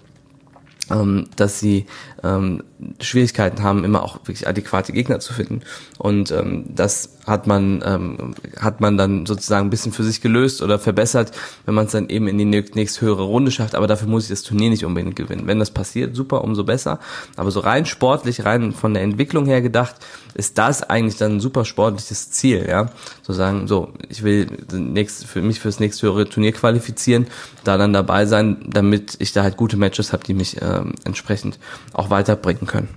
ähm, 0.91 1.29
dass 1.37 1.61
sie 1.61 1.87
ähm, 2.23 2.63
Schwierigkeiten 3.01 3.63
haben, 3.63 3.85
immer 3.85 4.03
auch 4.03 4.17
wirklich 4.27 4.47
adäquate 4.47 4.93
Gegner 4.93 5.21
zu 5.21 5.33
finden. 5.33 5.63
Und 5.99 6.31
ähm, 6.31 6.67
das 6.75 7.16
hat 7.27 7.47
man 7.47 7.83
ähm, 7.85 8.35
hat 8.59 8.81
man 8.81 8.97
dann 8.97 9.27
sozusagen 9.27 9.67
ein 9.67 9.71
bisschen 9.71 9.93
für 9.93 10.05
sich 10.05 10.21
gelöst 10.21 10.63
oder 10.63 10.79
verbessert, 10.79 11.33
wenn 11.65 11.75
man 11.75 11.87
es 11.87 11.93
dann 11.93 12.09
eben 12.09 12.29
in 12.29 12.39
die 12.39 12.45
nächst 12.45 13.01
höhere 13.01 13.25
Runde 13.25 13.51
schafft. 13.51 13.75
Aber 13.75 13.87
dafür 13.87 14.09
muss 14.09 14.25
ich 14.25 14.31
das 14.31 14.43
Turnier 14.43 14.71
nicht 14.71 14.85
unbedingt 14.85 15.17
gewinnen. 15.17 15.47
Wenn 15.47 15.59
das 15.59 15.71
passiert, 15.71 16.15
super, 16.15 16.45
umso 16.45 16.65
besser. 16.65 17.01
Aber 17.37 17.51
so 17.51 17.61
rein 17.61 17.85
sportlich, 17.85 18.45
rein 18.45 18.73
von 18.73 18.95
der 18.95 19.03
Entwicklung 19.03 19.47
her 19.47 19.61
gedacht, 19.61 19.97
ist 20.35 20.57
das 20.59 20.83
eigentlich 20.83 21.17
dann 21.17 21.37
ein 21.37 21.41
super 21.41 21.65
sportliches 21.65 22.31
Ziel, 22.31 22.67
ja. 22.69 22.91
So 23.23 23.33
sagen, 23.33 23.67
so, 23.67 23.93
ich 24.09 24.23
will 24.23 24.47
nächst, 24.73 25.27
für 25.27 25.43
mich 25.43 25.59
fürs 25.59 25.81
nächste 25.81 26.07
höhere 26.07 26.29
Turnier 26.29 26.53
qualifizieren, 26.53 27.27
da 27.65 27.77
dann 27.77 27.93
dabei 27.93 28.27
sein, 28.27 28.59
damit 28.69 29.17
ich 29.19 29.33
da 29.33 29.43
halt 29.43 29.57
gute 29.57 29.77
Matches 29.77 30.13
habe, 30.13 30.25
die 30.25 30.35
mich 30.35 30.63
ähm, 30.63 30.95
entsprechend 31.05 31.59
auch 31.93 32.11
weiterbringen 32.11 32.67
können. 32.67 32.89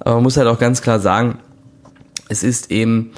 Aber 0.00 0.14
man 0.16 0.24
muss 0.24 0.36
halt 0.36 0.48
auch 0.48 0.58
ganz 0.58 0.82
klar 0.82 1.00
sagen, 1.00 1.38
es 2.28 2.42
ist 2.42 2.70
eben 2.70 3.12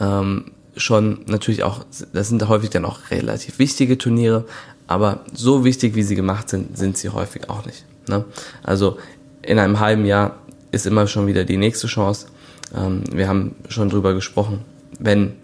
ähm, 0.00 0.52
schon 0.76 1.20
natürlich 1.26 1.62
auch, 1.62 1.84
das 2.12 2.28
sind 2.28 2.46
häufig 2.48 2.70
dann 2.70 2.84
auch 2.84 3.10
relativ 3.10 3.58
wichtige 3.58 3.98
Turniere, 3.98 4.44
aber 4.86 5.20
so 5.32 5.64
wichtig, 5.64 5.94
wie 5.94 6.02
sie 6.02 6.14
gemacht 6.14 6.48
sind, 6.48 6.76
sind 6.76 6.96
sie 6.96 7.08
häufig 7.08 7.48
auch 7.48 7.64
nicht. 7.64 7.84
Ne? 8.08 8.24
Also 8.62 8.98
in 9.42 9.58
einem 9.58 9.80
halben 9.80 10.04
Jahr 10.04 10.38
ist 10.72 10.86
immer 10.86 11.06
schon 11.06 11.26
wieder 11.26 11.44
die 11.44 11.56
nächste 11.56 11.86
Chance. 11.86 12.26
Ähm, 12.74 13.04
wir 13.12 13.28
haben 13.28 13.54
schon 13.68 13.88
drüber 13.88 14.14
gesprochen, 14.14 14.60
wenn 14.98 15.34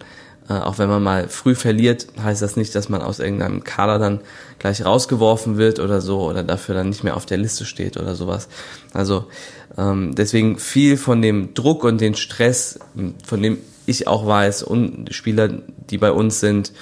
äh, 0.50 0.54
auch 0.54 0.78
wenn 0.78 0.88
man 0.88 1.02
mal 1.02 1.28
früh 1.28 1.54
verliert, 1.54 2.08
heißt 2.20 2.42
das 2.42 2.56
nicht, 2.56 2.74
dass 2.74 2.88
man 2.88 3.02
aus 3.02 3.20
irgendeinem 3.20 3.62
Kader 3.62 4.00
dann 4.00 4.20
gleich 4.58 4.84
rausgeworfen 4.84 5.58
wird 5.58 5.78
oder 5.78 6.00
so 6.00 6.22
oder 6.22 6.42
dafür 6.42 6.74
dann 6.74 6.88
nicht 6.88 7.04
mehr 7.04 7.16
auf 7.16 7.24
der 7.24 7.38
Liste 7.38 7.64
steht 7.64 7.96
oder 7.96 8.16
sowas. 8.16 8.48
Also 8.92 9.26
ähm, 9.78 10.12
deswegen 10.16 10.58
viel 10.58 10.96
von 10.96 11.22
dem 11.22 11.54
Druck 11.54 11.84
und 11.84 12.00
den 12.00 12.16
Stress, 12.16 12.80
von 13.24 13.42
dem 13.42 13.58
ich 13.86 14.08
auch 14.08 14.26
weiß 14.26 14.64
und 14.64 15.14
Spieler, 15.14 15.48
die 15.88 15.98
bei 15.98 16.10
uns 16.10 16.40
sind, 16.40 16.72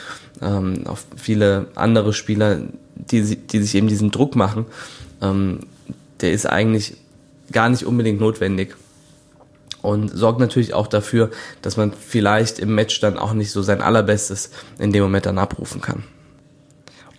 ähm, 0.40 0.87
auch 0.87 0.98
viele 1.16 1.66
andere 1.75 2.14
Spieler, 2.14 2.60
die, 2.94 3.37
die 3.37 3.62
sich 3.62 3.75
eben 3.75 3.88
diesen 3.88 4.10
Druck 4.10 4.34
machen, 4.34 4.64
ähm, 5.20 5.60
der 6.22 6.32
ist 6.32 6.46
eigentlich 6.46 6.96
gar 7.52 7.68
nicht 7.68 7.84
unbedingt 7.84 8.18
notwendig 8.18 8.76
und 9.82 10.08
sorgt 10.08 10.40
natürlich 10.40 10.75
auch 10.75 10.87
dafür, 10.87 11.30
dass 11.62 11.76
man 11.76 11.92
vielleicht 11.92 12.58
im 12.58 12.75
Match 12.75 13.00
dann 13.00 13.18
auch 13.18 13.32
nicht 13.32 13.50
so 13.50 13.62
sein 13.62 13.80
allerbestes 13.80 14.50
in 14.78 14.92
dem 14.92 15.02
Moment 15.02 15.26
dann 15.26 15.38
abrufen 15.38 15.80
kann. 15.80 16.04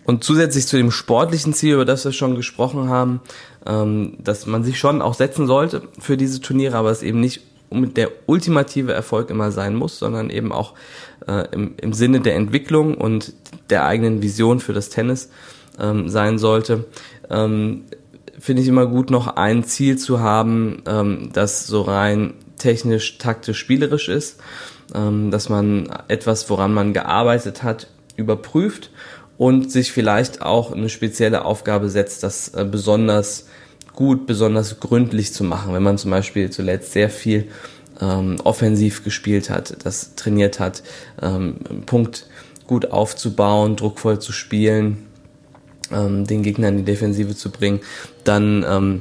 Und 0.04 0.24
zusätzlich 0.24 0.66
zu 0.66 0.76
dem 0.76 0.90
sportlichen 0.90 1.54
Ziel, 1.54 1.74
über 1.74 1.84
das 1.84 2.04
wir 2.04 2.12
schon 2.12 2.34
gesprochen 2.34 2.88
haben, 2.88 3.20
ähm, 3.66 4.16
dass 4.18 4.46
man 4.46 4.64
sich 4.64 4.78
schon 4.78 5.02
auch 5.02 5.14
setzen 5.14 5.46
sollte 5.46 5.82
für 5.98 6.16
diese 6.16 6.40
Turniere, 6.40 6.76
aber 6.76 6.90
es 6.90 7.02
eben 7.02 7.20
nicht 7.20 7.42
der 7.72 8.10
ultimative 8.26 8.92
Erfolg 8.92 9.30
immer 9.30 9.52
sein 9.52 9.76
muss, 9.76 9.98
sondern 9.98 10.30
eben 10.30 10.50
auch 10.50 10.74
äh, 11.28 11.46
im, 11.52 11.74
im 11.80 11.92
Sinne 11.92 12.20
der 12.20 12.34
Entwicklung 12.34 12.96
und 12.96 13.32
der 13.68 13.86
eigenen 13.86 14.22
Vision 14.22 14.58
für 14.58 14.72
das 14.72 14.88
Tennis 14.88 15.30
ähm, 15.78 16.08
sein 16.08 16.38
sollte, 16.38 16.86
ähm, 17.28 17.84
finde 18.38 18.62
ich 18.62 18.68
immer 18.68 18.86
gut, 18.86 19.10
noch 19.10 19.36
ein 19.36 19.64
Ziel 19.64 19.98
zu 19.98 20.20
haben, 20.20 20.82
ähm, 20.86 21.30
das 21.32 21.66
so 21.66 21.82
rein 21.82 22.34
technisch, 22.60 23.18
taktisch, 23.18 23.58
spielerisch 23.58 24.08
ist, 24.08 24.38
ähm, 24.94 25.30
dass 25.30 25.48
man 25.48 25.88
etwas, 26.08 26.48
woran 26.48 26.72
man 26.72 26.92
gearbeitet 26.92 27.62
hat, 27.62 27.88
überprüft 28.16 28.90
und 29.38 29.72
sich 29.72 29.92
vielleicht 29.92 30.42
auch 30.42 30.72
eine 30.72 30.88
spezielle 30.88 31.44
Aufgabe 31.44 31.88
setzt, 31.88 32.22
das 32.22 32.48
äh, 32.48 32.64
besonders 32.64 33.46
gut, 33.94 34.26
besonders 34.26 34.80
gründlich 34.80 35.32
zu 35.32 35.44
machen. 35.44 35.74
Wenn 35.74 35.82
man 35.82 35.98
zum 35.98 36.10
Beispiel 36.10 36.50
zuletzt 36.50 36.92
sehr 36.92 37.10
viel 37.10 37.48
ähm, 38.00 38.36
offensiv 38.44 39.04
gespielt 39.04 39.50
hat, 39.50 39.84
das 39.84 40.14
trainiert 40.14 40.60
hat, 40.60 40.82
ähm, 41.20 41.56
Punkt 41.86 42.26
gut 42.66 42.92
aufzubauen, 42.92 43.76
druckvoll 43.76 44.20
zu 44.20 44.32
spielen, 44.32 45.06
ähm, 45.92 46.26
den 46.26 46.42
Gegner 46.42 46.68
in 46.68 46.78
die 46.78 46.84
Defensive 46.84 47.34
zu 47.34 47.50
bringen, 47.50 47.80
dann 48.24 48.64
ähm, 48.68 49.00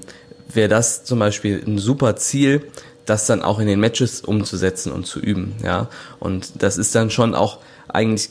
wäre 0.51 0.69
das 0.69 1.03
zum 1.03 1.19
Beispiel 1.19 1.61
ein 1.65 1.77
super 1.77 2.15
Ziel, 2.15 2.63
das 3.09 3.25
dann 3.25 3.41
auch 3.41 3.59
in 3.59 3.67
den 3.67 3.79
Matches 3.79 4.21
umzusetzen 4.21 4.91
und 4.91 5.05
zu 5.05 5.19
üben, 5.19 5.55
ja. 5.63 5.89
Und 6.19 6.61
das 6.61 6.77
ist 6.77 6.95
dann 6.95 7.09
schon 7.09 7.35
auch 7.35 7.59
eigentlich, 7.87 8.29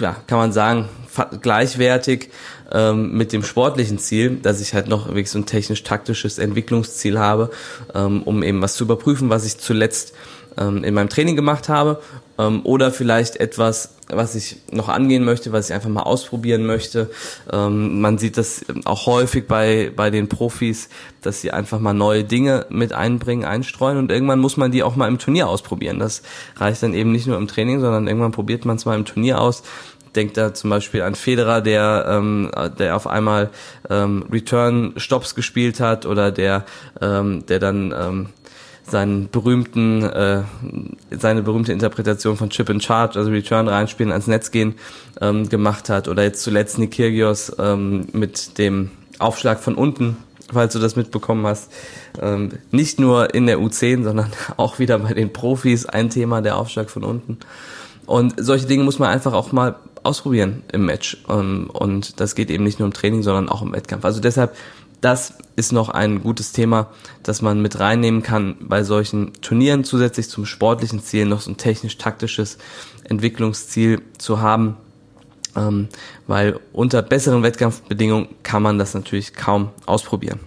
ja, 0.00 0.16
kann 0.26 0.38
man 0.38 0.52
sagen, 0.52 0.88
gleichwertig 1.40 2.30
ähm, 2.72 3.12
mit 3.16 3.32
dem 3.32 3.42
sportlichen 3.44 3.98
Ziel, 3.98 4.36
dass 4.42 4.60
ich 4.60 4.74
halt 4.74 4.88
noch 4.88 5.08
wirklich 5.08 5.30
so 5.30 5.38
ein 5.38 5.46
technisch-taktisches 5.46 6.38
Entwicklungsziel 6.38 7.18
habe, 7.18 7.50
ähm, 7.94 8.22
um 8.22 8.42
eben 8.42 8.62
was 8.62 8.74
zu 8.74 8.84
überprüfen, 8.84 9.30
was 9.30 9.44
ich 9.44 9.58
zuletzt 9.58 10.14
ähm, 10.58 10.84
in 10.84 10.94
meinem 10.94 11.08
Training 11.08 11.36
gemacht 11.36 11.68
habe 11.68 12.00
ähm, 12.38 12.60
oder 12.64 12.90
vielleicht 12.90 13.36
etwas, 13.36 13.94
was 14.08 14.34
ich 14.34 14.56
noch 14.70 14.88
angehen 14.88 15.24
möchte, 15.24 15.52
was 15.52 15.68
ich 15.68 15.74
einfach 15.74 15.88
mal 15.88 16.02
ausprobieren 16.02 16.66
möchte. 16.66 17.10
Ähm, 17.52 18.00
man 18.00 18.18
sieht 18.18 18.36
das 18.36 18.64
auch 18.84 19.06
häufig 19.06 19.46
bei, 19.46 19.92
bei 19.94 20.10
den 20.10 20.28
Profis, 20.28 20.88
dass 21.22 21.40
sie 21.40 21.50
einfach 21.50 21.80
mal 21.80 21.94
neue 21.94 22.24
Dinge 22.24 22.66
mit 22.68 22.92
einbringen, 22.92 23.44
einstreuen 23.44 23.98
und 23.98 24.10
irgendwann 24.10 24.40
muss 24.40 24.56
man 24.56 24.72
die 24.72 24.82
auch 24.82 24.96
mal 24.96 25.08
im 25.08 25.18
Turnier 25.18 25.48
ausprobieren. 25.48 25.98
Das 25.98 26.22
reicht 26.56 26.82
dann 26.82 26.94
eben 26.94 27.12
nicht 27.12 27.26
nur 27.26 27.36
im 27.36 27.48
Training, 27.48 27.80
sondern 27.80 28.06
irgendwann 28.06 28.32
probiert 28.32 28.64
man 28.64 28.76
es 28.76 28.84
mal 28.84 28.96
im 28.96 29.04
Turnier 29.04 29.40
aus 29.40 29.62
denkt 30.14 30.36
da 30.36 30.54
zum 30.54 30.70
Beispiel 30.70 31.02
an 31.02 31.14
Federer, 31.14 31.60
der, 31.60 32.06
ähm, 32.08 32.50
der 32.78 32.96
auf 32.96 33.06
einmal 33.06 33.50
ähm, 33.90 34.24
Return-Stops 34.30 35.34
gespielt 35.34 35.80
hat 35.80 36.06
oder 36.06 36.30
der, 36.30 36.64
ähm, 37.00 37.44
der 37.46 37.58
dann 37.58 37.92
ähm, 37.96 38.28
seinen 38.86 39.30
berühmten, 39.30 40.02
äh, 40.02 40.42
seine 41.10 41.42
berühmte 41.42 41.72
Interpretation 41.72 42.36
von 42.36 42.50
Chip 42.50 42.68
and 42.70 42.82
Charge, 42.82 43.18
also 43.18 43.30
Return 43.30 43.68
reinspielen, 43.68 44.12
ans 44.12 44.26
Netz 44.26 44.50
gehen, 44.50 44.74
ähm, 45.20 45.48
gemacht 45.48 45.88
hat. 45.88 46.08
Oder 46.08 46.22
jetzt 46.22 46.42
zuletzt 46.42 46.78
Nikirgios 46.78 47.52
ähm, 47.58 48.06
mit 48.12 48.58
dem 48.58 48.90
Aufschlag 49.18 49.60
von 49.60 49.74
unten, 49.74 50.16
falls 50.52 50.74
du 50.74 50.78
das 50.78 50.96
mitbekommen 50.96 51.46
hast. 51.46 51.72
Ähm, 52.20 52.50
nicht 52.70 53.00
nur 53.00 53.34
in 53.34 53.46
der 53.46 53.58
U10, 53.58 54.04
sondern 54.04 54.30
auch 54.56 54.78
wieder 54.78 54.98
bei 54.98 55.14
den 55.14 55.32
Profis 55.32 55.86
ein 55.86 56.10
Thema, 56.10 56.42
der 56.42 56.56
Aufschlag 56.56 56.90
von 56.90 57.04
unten. 57.04 57.38
Und 58.06 58.34
solche 58.36 58.66
Dinge 58.66 58.84
muss 58.84 58.98
man 58.98 59.08
einfach 59.08 59.32
auch 59.32 59.50
mal 59.52 59.76
ausprobieren 60.02 60.62
im 60.72 60.84
Match. 60.84 61.24
Ähm, 61.28 61.70
und 61.72 62.20
das 62.20 62.34
geht 62.34 62.50
eben 62.50 62.64
nicht 62.64 62.78
nur 62.78 62.86
im 62.86 62.92
Training, 62.92 63.22
sondern 63.22 63.48
auch 63.48 63.62
im 63.62 63.72
Wettkampf. 63.72 64.04
Also 64.04 64.20
deshalb 64.20 64.54
das 65.04 65.34
ist 65.56 65.72
noch 65.72 65.90
ein 65.90 66.22
gutes 66.22 66.52
Thema, 66.52 66.88
das 67.22 67.42
man 67.42 67.60
mit 67.60 67.78
reinnehmen 67.78 68.22
kann 68.22 68.56
bei 68.60 68.82
solchen 68.82 69.34
Turnieren, 69.42 69.84
zusätzlich 69.84 70.30
zum 70.30 70.46
sportlichen 70.46 71.02
Ziel 71.02 71.26
noch 71.26 71.42
so 71.42 71.50
ein 71.50 71.58
technisch-taktisches 71.58 72.56
Entwicklungsziel 73.04 74.00
zu 74.16 74.40
haben, 74.40 74.78
ähm, 75.56 75.88
weil 76.26 76.58
unter 76.72 77.02
besseren 77.02 77.42
Wettkampfbedingungen 77.42 78.28
kann 78.42 78.62
man 78.62 78.78
das 78.78 78.94
natürlich 78.94 79.34
kaum 79.34 79.70
ausprobieren. 79.84 80.40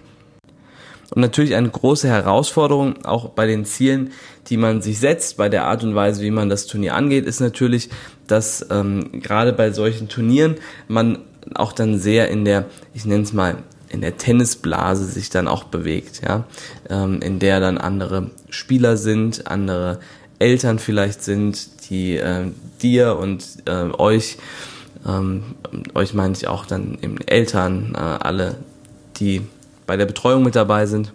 Und 1.10 1.22
natürlich 1.22 1.54
eine 1.54 1.70
große 1.70 2.08
Herausforderung, 2.08 3.04
auch 3.04 3.30
bei 3.30 3.46
den 3.46 3.64
Zielen, 3.64 4.10
die 4.48 4.56
man 4.56 4.82
sich 4.82 4.98
setzt, 4.98 5.36
bei 5.36 5.48
der 5.48 5.66
Art 5.66 5.84
und 5.84 5.94
Weise, 5.94 6.20
wie 6.22 6.30
man 6.30 6.48
das 6.48 6.66
Turnier 6.66 6.96
angeht, 6.96 7.26
ist 7.26 7.40
natürlich, 7.40 7.90
dass 8.26 8.66
ähm, 8.70 9.22
gerade 9.22 9.52
bei 9.52 9.70
solchen 9.70 10.08
Turnieren 10.08 10.56
man 10.88 11.20
auch 11.54 11.72
dann 11.72 11.98
sehr 11.98 12.28
in 12.28 12.44
der, 12.44 12.66
ich 12.92 13.06
nenne 13.06 13.22
es 13.22 13.32
mal, 13.32 13.62
in 13.90 14.00
der 14.00 14.16
Tennisblase 14.16 15.04
sich 15.04 15.30
dann 15.30 15.48
auch 15.48 15.64
bewegt, 15.64 16.22
ja, 16.26 16.44
ähm, 16.88 17.20
in 17.20 17.38
der 17.38 17.60
dann 17.60 17.78
andere 17.78 18.30
Spieler 18.50 18.96
sind, 18.96 19.46
andere 19.46 20.00
Eltern 20.38 20.78
vielleicht 20.78 21.22
sind, 21.22 21.90
die 21.90 22.16
äh, 22.16 22.50
dir 22.80 23.16
und 23.16 23.44
äh, 23.66 23.90
euch, 23.98 24.38
ähm, 25.06 25.54
euch 25.94 26.14
meine 26.14 26.34
ich 26.34 26.46
auch 26.48 26.66
dann 26.66 26.98
eben 27.02 27.18
Eltern, 27.26 27.94
äh, 27.94 27.98
alle, 27.98 28.56
die 29.16 29.42
bei 29.86 29.96
der 29.96 30.06
Betreuung 30.06 30.42
mit 30.42 30.54
dabei 30.54 30.86
sind, 30.86 31.12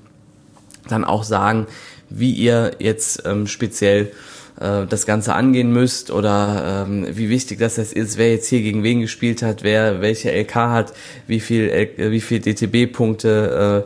dann 0.88 1.06
auch 1.06 1.24
sagen, 1.24 1.68
wie 2.10 2.32
ihr 2.32 2.72
jetzt 2.80 3.24
ähm, 3.26 3.48
speziell 3.48 4.12
äh, 4.60 4.86
das 4.88 5.06
Ganze 5.06 5.34
angehen 5.34 5.72
müsst 5.72 6.12
oder 6.12 6.86
ähm, 6.88 7.08
wie 7.12 7.30
wichtig 7.30 7.60
das 7.60 7.78
ist, 7.78 8.18
wer 8.18 8.32
jetzt 8.32 8.48
hier 8.48 8.62
gegen 8.62 8.84
wen 8.84 9.02
gespielt 9.02 9.42
hat, 9.42 9.64
wer 9.64 10.02
welche 10.02 10.32
LK 10.32 10.56
hat, 10.56 10.94
wie 11.28 11.40
viel 11.40 11.70
L 11.70 12.12
wie 12.12 12.22
viel 12.22 12.40
DTB-Punkte 12.40 13.86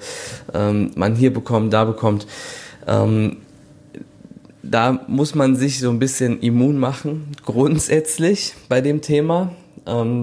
äh, 0.54 0.58
ähm, 0.58 0.92
man 0.96 1.16
hier 1.16 1.34
bekommt, 1.34 1.74
da 1.74 1.86
bekommt. 1.86 2.28
Ähm, 2.88 3.38
da 4.64 5.00
muss 5.08 5.34
man 5.34 5.56
sich 5.56 5.80
so 5.80 5.90
ein 5.90 6.00
bisschen 6.00 6.42
immun 6.42 6.78
machen, 6.78 7.32
grundsätzlich 7.46 8.54
bei 8.68 8.82
dem 8.82 9.02
Thema 9.02 9.56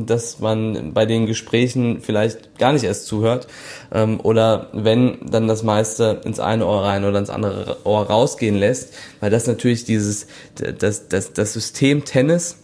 dass 0.06 0.40
man 0.40 0.92
bei 0.92 1.06
den 1.06 1.26
Gesprächen 1.26 2.00
vielleicht 2.00 2.58
gar 2.58 2.72
nicht 2.72 2.84
erst 2.84 3.06
zuhört 3.06 3.46
ähm, 3.92 4.20
oder 4.20 4.68
wenn 4.72 5.18
dann 5.30 5.48
das 5.48 5.62
meiste 5.62 6.20
ins 6.24 6.38
eine 6.38 6.66
Ohr 6.66 6.84
rein 6.84 7.04
oder 7.04 7.18
ins 7.18 7.30
andere 7.30 7.78
Ohr 7.84 8.02
rausgehen 8.02 8.56
lässt, 8.56 8.94
weil 9.20 9.30
das 9.30 9.46
natürlich 9.46 9.84
dieses 9.84 10.26
das 10.56 11.08
das 11.08 11.32
das 11.32 11.52
System 11.52 12.04
Tennis, 12.04 12.58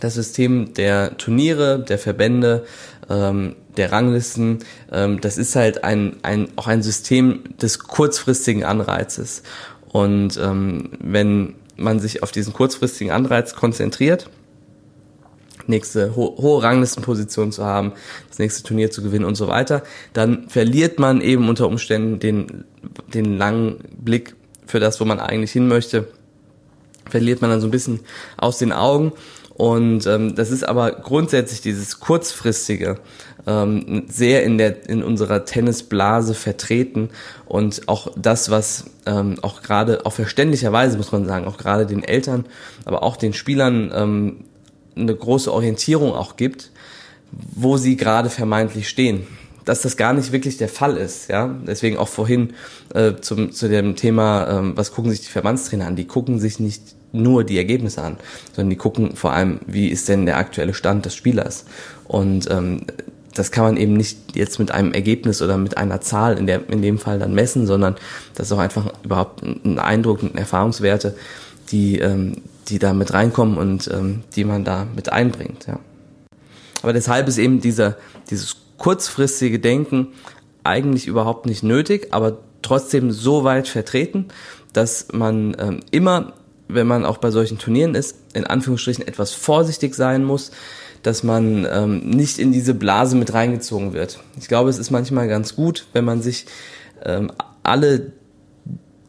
das 0.00 0.14
System 0.14 0.74
der 0.74 1.16
Turniere, 1.18 1.80
der 1.80 1.98
Verbände, 1.98 2.64
ähm, 3.08 3.56
der 3.76 3.92
Ranglisten, 3.92 4.60
ähm, 4.90 5.20
das 5.20 5.38
ist 5.38 5.54
halt 5.56 5.84
ein, 5.84 6.16
ein 6.22 6.48
auch 6.56 6.66
ein 6.66 6.82
System 6.82 7.44
des 7.60 7.80
kurzfristigen 7.80 8.64
Anreizes. 8.64 9.42
Und 9.92 10.36
ähm, 10.38 10.90
wenn 10.98 11.54
man 11.76 12.00
sich 12.00 12.22
auf 12.22 12.32
diesen 12.32 12.52
kurzfristigen 12.52 13.12
Anreiz 13.12 13.54
konzentriert, 13.54 14.30
nächste 15.68 16.16
ho 16.16 16.36
hohe 16.38 16.62
Ranglistenposition 16.62 17.52
zu 17.52 17.64
haben, 17.64 17.92
das 18.28 18.38
nächste 18.38 18.62
Turnier 18.62 18.90
zu 18.90 19.02
gewinnen 19.02 19.24
und 19.24 19.34
so 19.34 19.48
weiter, 19.48 19.82
dann 20.12 20.48
verliert 20.48 20.98
man 20.98 21.20
eben 21.20 21.48
unter 21.48 21.66
Umständen 21.66 22.18
den, 22.18 22.64
den 23.12 23.36
langen 23.36 23.78
Blick 23.98 24.34
für 24.66 24.80
das, 24.80 25.00
wo 25.00 25.04
man 25.04 25.20
eigentlich 25.20 25.52
hin 25.52 25.68
möchte, 25.68 26.08
verliert 27.08 27.40
man 27.40 27.50
dann 27.50 27.60
so 27.60 27.68
ein 27.68 27.72
bisschen 27.72 28.00
aus 28.36 28.58
den 28.58 28.72
Augen. 28.72 29.12
Und 29.54 30.06
ähm, 30.06 30.34
das 30.34 30.50
ist 30.50 30.68
aber 30.68 30.90
grundsätzlich 30.92 31.62
dieses 31.62 31.98
kurzfristige 31.98 32.98
ähm, 33.46 34.04
sehr 34.08 34.42
in 34.44 34.58
der 34.58 34.88
in 34.88 35.02
unserer 35.02 35.46
Tennisblase 35.46 36.34
vertreten 36.34 37.10
und 37.46 37.88
auch 37.88 38.08
das, 38.16 38.50
was 38.50 38.84
ähm, 39.06 39.36
auch 39.40 39.62
gerade 39.62 40.04
auch 40.04 40.12
verständlicherweise 40.12 40.98
muss 40.98 41.12
man 41.12 41.24
sagen, 41.24 41.46
auch 41.46 41.56
gerade 41.56 41.86
den 41.86 42.02
Eltern, 42.02 42.44
aber 42.84 43.02
auch 43.02 43.16
den 43.16 43.32
Spielern 43.32 43.90
ähm, 43.94 44.44
eine 44.96 45.14
große 45.14 45.52
Orientierung 45.52 46.12
auch 46.12 46.36
gibt, 46.36 46.70
wo 47.30 47.76
sie 47.76 47.96
gerade 47.96 48.30
vermeintlich 48.30 48.88
stehen. 48.88 49.26
Dass 49.64 49.82
das 49.82 49.96
gar 49.96 50.12
nicht 50.12 50.30
wirklich 50.30 50.58
der 50.58 50.68
Fall 50.68 50.96
ist, 50.96 51.28
ja. 51.28 51.52
Deswegen 51.66 51.96
auch 51.96 52.08
vorhin 52.08 52.54
äh, 52.94 53.14
zum, 53.20 53.50
zu 53.50 53.68
dem 53.68 53.96
Thema, 53.96 54.48
ähm, 54.48 54.72
was 54.76 54.92
gucken 54.92 55.10
sich 55.10 55.22
die 55.22 55.28
Verbandstrainer 55.28 55.86
an? 55.86 55.96
Die 55.96 56.06
gucken 56.06 56.38
sich 56.38 56.60
nicht 56.60 56.82
nur 57.12 57.42
die 57.42 57.56
Ergebnisse 57.56 58.02
an, 58.02 58.16
sondern 58.54 58.70
die 58.70 58.76
gucken 58.76 59.16
vor 59.16 59.32
allem, 59.32 59.60
wie 59.66 59.88
ist 59.88 60.08
denn 60.08 60.24
der 60.24 60.36
aktuelle 60.36 60.72
Stand 60.72 61.04
des 61.04 61.16
Spielers. 61.16 61.64
Und 62.04 62.48
ähm, 62.50 62.82
das 63.34 63.50
kann 63.50 63.64
man 63.64 63.76
eben 63.76 63.94
nicht 63.94 64.36
jetzt 64.36 64.58
mit 64.58 64.70
einem 64.70 64.92
Ergebnis 64.92 65.42
oder 65.42 65.58
mit 65.58 65.76
einer 65.76 66.00
Zahl 66.00 66.38
in, 66.38 66.46
der, 66.46 66.68
in 66.70 66.80
dem 66.80 66.98
Fall 66.98 67.18
dann 67.18 67.34
messen, 67.34 67.66
sondern 67.66 67.96
das 68.34 68.46
ist 68.46 68.52
auch 68.52 68.58
einfach 68.58 68.92
überhaupt 69.02 69.42
ein 69.42 69.78
Eindruck 69.78 70.22
und 70.22 70.36
Erfahrungswerte, 70.36 71.16
die, 71.70 71.98
ähm, 71.98 72.42
die 72.68 72.78
da 72.78 72.92
mit 72.92 73.12
reinkommen 73.12 73.58
und 73.58 73.88
ähm, 73.92 74.22
die 74.34 74.44
man 74.44 74.64
da 74.64 74.86
mit 74.94 75.12
einbringt. 75.12 75.66
Ja. 75.66 75.78
Aber 76.82 76.92
deshalb 76.92 77.28
ist 77.28 77.38
eben 77.38 77.60
dieser, 77.60 77.96
dieses 78.30 78.56
kurzfristige 78.78 79.58
Denken 79.58 80.08
eigentlich 80.64 81.06
überhaupt 81.06 81.46
nicht 81.46 81.62
nötig, 81.62 82.08
aber 82.10 82.38
trotzdem 82.62 83.10
so 83.10 83.44
weit 83.44 83.68
vertreten, 83.68 84.26
dass 84.72 85.08
man 85.12 85.56
ähm, 85.58 85.80
immer, 85.90 86.34
wenn 86.68 86.86
man 86.86 87.04
auch 87.04 87.18
bei 87.18 87.30
solchen 87.30 87.58
Turnieren 87.58 87.94
ist, 87.94 88.16
in 88.34 88.44
Anführungsstrichen 88.44 89.06
etwas 89.06 89.32
vorsichtig 89.32 89.94
sein 89.94 90.24
muss, 90.24 90.50
dass 91.02 91.22
man 91.22 91.66
ähm, 91.70 92.10
nicht 92.10 92.38
in 92.38 92.52
diese 92.52 92.74
Blase 92.74 93.16
mit 93.16 93.32
reingezogen 93.32 93.92
wird. 93.92 94.18
Ich 94.38 94.48
glaube, 94.48 94.70
es 94.70 94.78
ist 94.78 94.90
manchmal 94.90 95.28
ganz 95.28 95.54
gut, 95.54 95.86
wenn 95.92 96.04
man 96.04 96.20
sich 96.20 96.46
ähm, 97.04 97.30
alle 97.62 98.12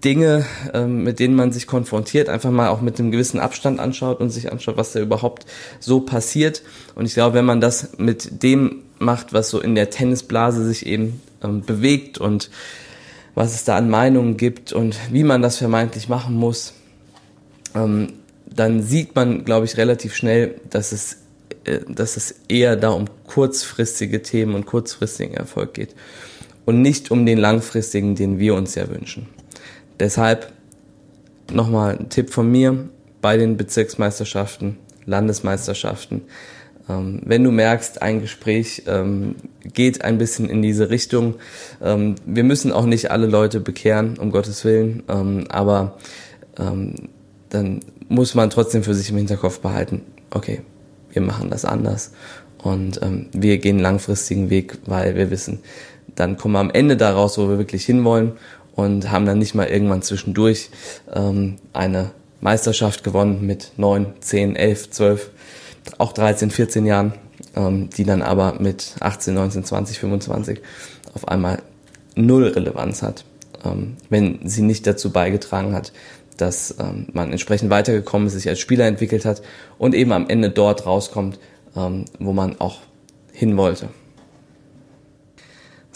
Dinge, 0.03 0.45
ähm, 0.73 1.03
mit 1.03 1.19
denen 1.19 1.35
man 1.35 1.51
sich 1.51 1.65
konfrontiert, 1.65 2.29
einfach 2.29 2.51
mal 2.51 2.69
auch 2.69 2.81
mit 2.81 2.99
einem 2.99 3.11
gewissen 3.11 3.39
Abstand 3.39 3.79
anschaut 3.79 4.19
und 4.19 4.29
sich 4.29 4.51
anschaut, 4.51 4.77
was 4.77 4.91
da 4.91 4.99
überhaupt 4.99 5.45
so 5.79 6.01
passiert. 6.01 6.61
Und 6.95 7.05
ich 7.05 7.13
glaube, 7.13 7.35
wenn 7.35 7.45
man 7.45 7.61
das 7.61 7.97
mit 7.97 8.43
dem 8.43 8.83
macht, 8.99 9.33
was 9.33 9.49
so 9.49 9.59
in 9.59 9.75
der 9.75 9.89
Tennisblase 9.89 10.65
sich 10.65 10.85
eben 10.85 11.21
ähm, 11.43 11.61
bewegt 11.61 12.17
und 12.17 12.49
was 13.35 13.53
es 13.53 13.63
da 13.63 13.77
an 13.77 13.89
Meinungen 13.89 14.37
gibt 14.37 14.73
und 14.73 14.97
wie 15.11 15.23
man 15.23 15.41
das 15.41 15.57
vermeintlich 15.57 16.09
machen 16.09 16.35
muss, 16.35 16.73
ähm, 17.75 18.13
dann 18.45 18.81
sieht 18.81 19.15
man, 19.15 19.45
glaube 19.45 19.65
ich, 19.65 19.77
relativ 19.77 20.15
schnell, 20.15 20.55
dass 20.69 20.91
es, 20.91 21.17
äh, 21.65 21.79
dass 21.87 22.17
es 22.17 22.35
eher 22.47 22.75
da 22.75 22.89
um 22.89 23.05
kurzfristige 23.27 24.21
Themen 24.21 24.55
und 24.55 24.65
kurzfristigen 24.65 25.35
Erfolg 25.35 25.73
geht 25.73 25.95
und 26.65 26.81
nicht 26.81 27.11
um 27.11 27.25
den 27.25 27.37
langfristigen, 27.37 28.15
den 28.15 28.39
wir 28.39 28.55
uns 28.55 28.75
ja 28.75 28.89
wünschen. 28.89 29.27
Deshalb 29.99 30.51
nochmal 31.51 31.97
ein 31.97 32.09
Tipp 32.09 32.29
von 32.31 32.51
mir 32.51 32.89
bei 33.21 33.37
den 33.37 33.57
Bezirksmeisterschaften, 33.57 34.77
Landesmeisterschaften. 35.05 36.21
Ähm, 36.89 37.21
wenn 37.25 37.43
du 37.43 37.51
merkst, 37.51 38.01
ein 38.01 38.21
Gespräch 38.21 38.83
ähm, 38.87 39.35
geht 39.63 40.03
ein 40.03 40.17
bisschen 40.17 40.49
in 40.49 40.61
diese 40.61 40.89
Richtung, 40.89 41.35
ähm, 41.81 42.15
wir 42.25 42.43
müssen 42.43 42.71
auch 42.71 42.85
nicht 42.85 43.11
alle 43.11 43.27
Leute 43.27 43.59
bekehren, 43.59 44.17
um 44.17 44.31
Gottes 44.31 44.63
Willen, 44.63 45.03
ähm, 45.09 45.45
aber 45.49 45.97
ähm, 46.59 46.95
dann 47.49 47.81
muss 48.09 48.35
man 48.35 48.49
trotzdem 48.49 48.83
für 48.83 48.93
sich 48.93 49.09
im 49.09 49.17
Hinterkopf 49.17 49.59
behalten, 49.59 50.01
okay, 50.31 50.61
wir 51.11 51.21
machen 51.21 51.49
das 51.49 51.65
anders 51.65 52.13
und 52.59 53.01
ähm, 53.01 53.27
wir 53.33 53.57
gehen 53.57 53.79
langfristigen 53.79 54.49
Weg, 54.49 54.77
weil 54.85 55.15
wir 55.15 55.29
wissen, 55.29 55.59
dann 56.15 56.37
kommen 56.37 56.53
wir 56.53 56.59
am 56.59 56.71
Ende 56.71 56.97
daraus, 56.97 57.37
wo 57.37 57.49
wir 57.49 57.57
wirklich 57.57 57.85
hinwollen 57.85 58.33
und 58.77 59.11
haben 59.11 59.25
dann 59.25 59.39
nicht 59.39 59.55
mal 59.55 59.67
irgendwann 59.67 60.03
zwischendurch 60.03 60.69
ähm, 61.13 61.55
eine 61.73 62.11
Meisterschaft 62.39 63.03
gewonnen 63.03 63.45
mit 63.45 63.71
neun, 63.75 64.13
zehn, 64.21 64.55
elf, 64.55 64.91
zwölf, 64.91 65.31
auch 65.97 66.13
13, 66.13 66.51
14 66.51 66.85
Jahren, 66.85 67.13
ähm, 67.55 67.89
die 67.89 68.03
dann 68.03 68.21
aber 68.21 68.59
mit 68.59 68.95
18, 68.99 69.33
19, 69.33 69.63
20, 69.65 69.99
25 69.99 70.61
auf 71.15 71.27
einmal 71.27 71.63
null 72.15 72.49
Relevanz 72.49 73.01
hat, 73.01 73.25
ähm, 73.65 73.97
wenn 74.09 74.47
sie 74.47 74.61
nicht 74.61 74.85
dazu 74.85 75.11
beigetragen 75.11 75.73
hat, 75.73 75.91
dass 76.37 76.75
ähm, 76.79 77.07
man 77.13 77.31
entsprechend 77.31 77.71
weitergekommen 77.71 78.27
ist, 78.27 78.33
sich 78.33 78.47
als 78.47 78.59
Spieler 78.59 78.85
entwickelt 78.85 79.25
hat 79.25 79.41
und 79.79 79.95
eben 79.95 80.11
am 80.11 80.29
Ende 80.29 80.51
dort 80.51 80.85
rauskommt, 80.85 81.39
ähm, 81.75 82.05
wo 82.19 82.31
man 82.31 82.59
auch 82.61 82.81
hin 83.33 83.57
wollte. 83.57 83.89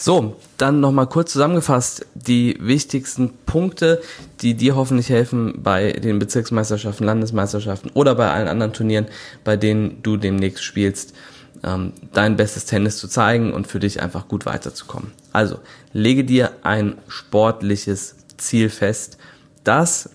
So, 0.04 0.34
dann 0.58 0.80
nochmal 0.80 1.06
kurz 1.06 1.30
zusammengefasst 1.30 2.06
die 2.16 2.56
wichtigsten 2.58 3.34
Punkte, 3.46 4.02
die 4.40 4.54
dir 4.54 4.74
hoffentlich 4.74 5.10
helfen 5.10 5.62
bei 5.62 5.92
den 5.92 6.18
Bezirksmeisterschaften, 6.18 7.06
Landesmeisterschaften 7.06 7.88
oder 7.94 8.16
bei 8.16 8.28
allen 8.28 8.48
anderen 8.48 8.72
Turnieren, 8.72 9.06
bei 9.44 9.56
denen 9.56 10.02
du 10.02 10.16
demnächst 10.16 10.64
spielst, 10.64 11.14
ähm, 11.62 11.92
dein 12.12 12.34
bestes 12.34 12.64
Tennis 12.64 12.98
zu 12.98 13.06
zeigen 13.06 13.52
und 13.52 13.68
für 13.68 13.78
dich 13.78 14.02
einfach 14.02 14.26
gut 14.26 14.44
weiterzukommen. 14.44 15.12
Also, 15.32 15.60
lege 15.92 16.24
dir 16.24 16.50
ein 16.64 16.98
sportliches 17.06 18.16
Ziel 18.38 18.70
fest, 18.70 19.18
das 19.62 20.10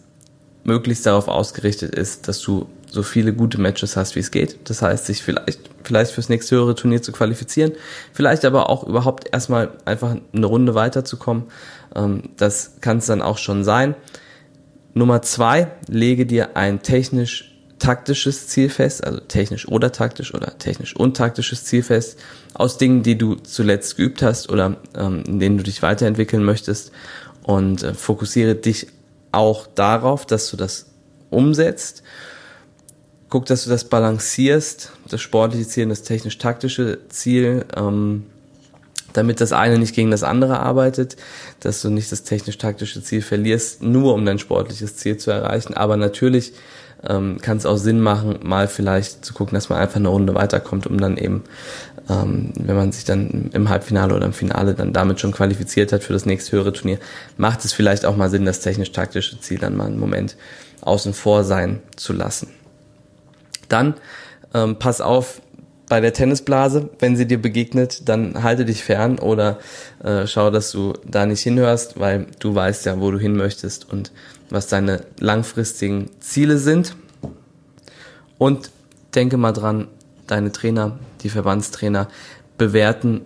möglichst 0.66 1.06
darauf 1.06 1.30
ausgerichtet 1.30 1.96
ist, 1.96 2.28
dass 2.28 2.42
du 2.42 2.68
so 2.98 3.04
viele 3.04 3.32
gute 3.32 3.62
Matches 3.62 3.96
hast, 3.96 4.16
wie 4.16 4.22
es 4.22 4.32
geht. 4.32 4.58
Das 4.70 4.82
heißt, 4.82 5.06
sich 5.06 5.22
vielleicht, 5.22 5.60
vielleicht 5.84 6.12
fürs 6.12 6.30
nächste 6.30 6.56
höhere 6.56 6.74
Turnier 6.74 7.04
zu 7.04 7.12
qualifizieren, 7.12 7.74
vielleicht 8.12 8.44
aber 8.44 8.72
auch 8.72 8.84
überhaupt 8.84 9.30
erstmal 9.32 9.70
einfach 9.86 10.16
eine 10.34 10.46
Runde 10.48 10.74
weiterzukommen. 10.74 11.44
Ähm, 11.96 12.24
das 12.38 12.82
kann 12.82 12.98
es 12.98 13.06
dann 13.06 13.22
auch 13.22 13.38
schon 13.38 13.64
sein. 13.64 13.94
Nummer 14.96 15.22
zwei, 15.22 15.68
lege 15.88 16.26
dir 16.26 16.58
ein 16.58 16.82
technisch 16.82 17.54
taktisches 17.78 18.48
Ziel 18.48 18.70
fest, 18.72 19.06
also 19.06 19.20
technisch 19.20 19.68
oder 19.68 19.92
taktisch 19.92 20.34
oder 20.34 20.58
technisch 20.58 20.96
und 20.96 21.16
taktisches 21.16 21.64
Ziel 21.66 21.84
fest, 21.84 22.18
aus 22.56 22.80
Dingen, 22.80 23.04
die 23.04 23.16
du 23.20 23.36
zuletzt 23.36 23.98
geübt 23.98 24.24
hast 24.24 24.50
oder 24.50 24.78
ähm, 24.96 25.24
in 25.28 25.38
denen 25.38 25.60
du 25.60 25.64
dich 25.64 25.84
weiterentwickeln 25.84 26.44
möchtest 26.44 26.92
und 27.44 27.84
äh, 27.84 27.94
fokussiere 27.94 28.56
dich 28.56 28.88
auch 29.32 29.68
darauf, 29.68 30.26
dass 30.26 30.50
du 30.50 30.58
das 30.58 30.88
umsetzt 31.30 32.02
guck, 33.30 33.46
dass 33.46 33.64
du 33.64 33.70
das 33.70 33.86
balancierst, 33.86 34.94
das 35.10 35.22
sportliche 35.22 35.68
Ziel 35.68 35.84
und 35.84 35.90
das 35.90 36.04
technisch-taktische 36.04 37.00
Ziel, 37.10 37.66
ähm, 37.76 38.26
damit 39.14 39.42
das 39.42 39.52
eine 39.52 39.80
nicht 39.80 39.96
gegen 39.96 40.12
das 40.12 40.24
andere 40.24 40.60
arbeitet, 40.60 41.18
dass 41.60 41.82
du 41.82 41.90
nicht 41.90 42.12
das 42.12 42.24
technisch-taktische 42.24 43.04
Ziel 43.04 43.22
verlierst, 43.22 43.82
nur 43.82 44.14
um 44.14 44.26
dein 44.26 44.40
sportliches 44.40 44.98
Ziel 44.98 45.18
zu 45.18 45.32
erreichen. 45.32 45.74
Aber 45.74 45.98
natürlich 45.98 46.54
ähm, 47.08 47.40
kann 47.42 47.58
es 47.58 47.66
auch 47.66 47.78
Sinn 47.78 48.00
machen, 48.00 48.40
mal 48.44 48.68
vielleicht 48.68 49.26
zu 49.26 49.34
gucken, 49.34 49.56
dass 49.56 49.70
man 49.70 49.80
einfach 49.80 49.98
eine 49.98 50.10
Runde 50.10 50.36
weiterkommt, 50.36 50.88
um 50.88 51.00
dann 51.00 51.18
eben, 51.18 51.44
ähm, 52.10 52.54
wenn 52.60 52.76
man 52.76 52.92
sich 52.92 53.06
dann 53.06 53.50
im 53.54 53.70
Halbfinale 53.70 54.16
oder 54.16 54.26
im 54.26 54.34
Finale 54.34 54.74
dann 54.74 54.94
damit 54.94 55.20
schon 55.20 55.32
qualifiziert 55.32 55.92
hat 55.92 56.04
für 56.04 56.14
das 56.14 56.26
nächste 56.26 56.54
höhere 56.54 56.74
Turnier, 56.74 57.00
macht 57.38 57.66
es 57.66 57.74
vielleicht 57.74 58.06
auch 58.06 58.16
mal 58.16 58.30
Sinn, 58.30 58.46
das 58.46 58.62
technisch-taktische 58.62 59.40
Ziel 59.42 59.60
dann 59.60 59.76
mal 59.76 59.88
einen 59.88 60.00
Moment 60.00 60.36
außen 60.82 61.14
vor 61.14 61.44
sein 61.44 61.82
zu 61.96 62.14
lassen. 62.14 62.50
Dann 63.70 63.96
ähm, 64.54 64.78
pass 64.80 65.02
auf 65.02 65.42
bei 65.90 66.02
der 66.02 66.14
Tennisblase, 66.14 66.90
wenn 67.00 67.16
sie 67.16 67.26
dir 67.26 67.42
begegnet, 67.42 68.10
dann 68.10 68.44
halte 68.44 68.66
dich 68.66 68.84
fern 68.84 69.20
oder 69.20 69.58
äh, 70.04 70.28
schau, 70.28 70.52
dass 70.52 70.72
du 70.72 70.94
da 71.06 71.26
nicht 71.26 71.42
hinhörst, 71.42 72.00
weil 72.00 72.28
du 72.40 72.54
weißt 72.54 72.86
ja, 72.86 73.00
wo 73.00 73.10
du 73.10 73.18
hin 73.18 73.38
möchtest 73.38 73.90
und 73.90 74.12
was 74.50 74.68
deine 74.68 75.06
langfristigen 75.20 76.10
Ziele 76.20 76.58
sind. 76.58 76.96
Und 78.38 78.70
denke 79.16 79.38
mal 79.38 79.54
dran, 79.54 79.88
deine 80.28 80.52
Trainer, 80.52 81.00
die 81.22 81.30
Verbandstrainer 81.30 82.10
bewerten 82.58 83.22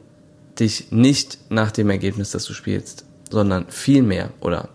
dich 0.59 0.91
nicht 0.91 1.39
nach 1.49 1.71
dem 1.71 1.89
Ergebnis, 1.89 2.31
das 2.31 2.45
du 2.45 2.53
spielst, 2.53 3.05
sondern 3.29 3.65
viel 3.69 4.03
mehr 4.03 4.29
oder 4.39 4.69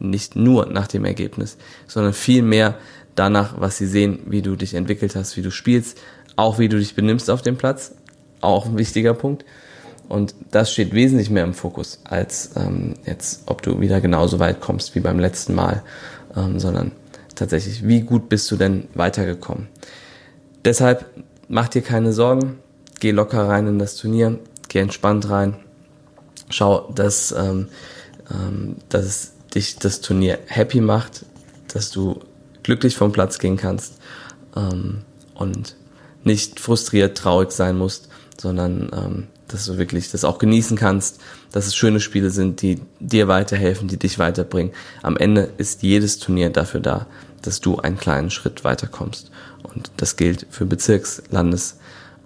nicht 0.00 0.34
nur 0.34 0.66
nach 0.66 0.88
dem 0.88 1.04
Ergebnis, 1.04 1.56
sondern 1.86 2.12
viel 2.12 2.42
mehr 2.42 2.76
danach, 3.14 3.60
was 3.60 3.78
sie 3.78 3.86
sehen, 3.86 4.20
wie 4.26 4.42
du 4.42 4.56
dich 4.56 4.74
entwickelt 4.74 5.16
hast, 5.16 5.36
wie 5.36 5.42
du 5.42 5.50
spielst, 5.50 5.98
auch 6.36 6.58
wie 6.58 6.68
du 6.68 6.78
dich 6.78 6.94
benimmst 6.94 7.30
auf 7.30 7.42
dem 7.42 7.56
Platz, 7.56 7.94
auch 8.40 8.66
ein 8.66 8.78
wichtiger 8.78 9.14
Punkt. 9.14 9.44
Und 10.08 10.34
das 10.50 10.70
steht 10.70 10.92
wesentlich 10.92 11.30
mehr 11.30 11.44
im 11.44 11.54
Fokus, 11.54 12.00
als 12.04 12.50
ähm, 12.56 12.94
jetzt, 13.06 13.44
ob 13.46 13.62
du 13.62 13.80
wieder 13.80 14.00
genauso 14.00 14.38
weit 14.38 14.60
kommst 14.60 14.94
wie 14.94 15.00
beim 15.00 15.18
letzten 15.18 15.54
Mal, 15.54 15.82
ähm, 16.36 16.58
sondern 16.60 16.92
tatsächlich, 17.34 17.86
wie 17.86 18.02
gut 18.02 18.28
bist 18.28 18.50
du 18.50 18.56
denn 18.56 18.88
weitergekommen. 18.94 19.68
Deshalb 20.64 21.06
mach 21.48 21.68
dir 21.68 21.82
keine 21.82 22.12
Sorgen, 22.12 22.58
geh 23.00 23.12
locker 23.12 23.48
rein 23.48 23.66
in 23.66 23.78
das 23.78 23.96
Turnier, 23.96 24.38
geh 24.68 24.80
entspannt 24.80 25.30
rein, 25.30 25.56
schau, 26.50 26.92
dass, 26.94 27.32
ähm, 27.32 27.68
ähm, 28.30 28.76
dass 28.88 29.32
dich 29.54 29.78
das 29.78 30.00
Turnier 30.00 30.38
happy 30.46 30.80
macht, 30.80 31.24
dass 31.68 31.90
du 31.90 32.20
glücklich 32.64 32.96
vom 32.96 33.12
Platz 33.12 33.38
gehen 33.38 33.56
kannst 33.56 33.94
ähm, 34.56 35.02
und 35.34 35.76
nicht 36.24 36.58
frustriert, 36.58 37.16
traurig 37.16 37.52
sein 37.52 37.78
musst, 37.78 38.08
sondern 38.36 38.90
ähm, 38.92 39.26
dass 39.48 39.66
du 39.66 39.78
wirklich 39.78 40.10
das 40.10 40.24
auch 40.24 40.38
genießen 40.38 40.76
kannst, 40.76 41.20
dass 41.52 41.66
es 41.66 41.76
schöne 41.76 42.00
Spiele 42.00 42.30
sind, 42.30 42.62
die 42.62 42.80
dir 42.98 43.28
weiterhelfen, 43.28 43.86
die 43.86 43.98
dich 43.98 44.18
weiterbringen. 44.18 44.72
Am 45.02 45.16
Ende 45.16 45.50
ist 45.58 45.82
jedes 45.82 46.18
Turnier 46.18 46.50
dafür 46.50 46.80
da, 46.80 47.06
dass 47.42 47.60
du 47.60 47.78
einen 47.78 47.98
kleinen 47.98 48.30
Schritt 48.30 48.64
weiterkommst. 48.64 49.30
Und 49.62 49.92
das 49.98 50.16
gilt 50.16 50.46
für 50.50 50.66
Bezirks-, 50.66 51.22
Landes- 51.30 51.78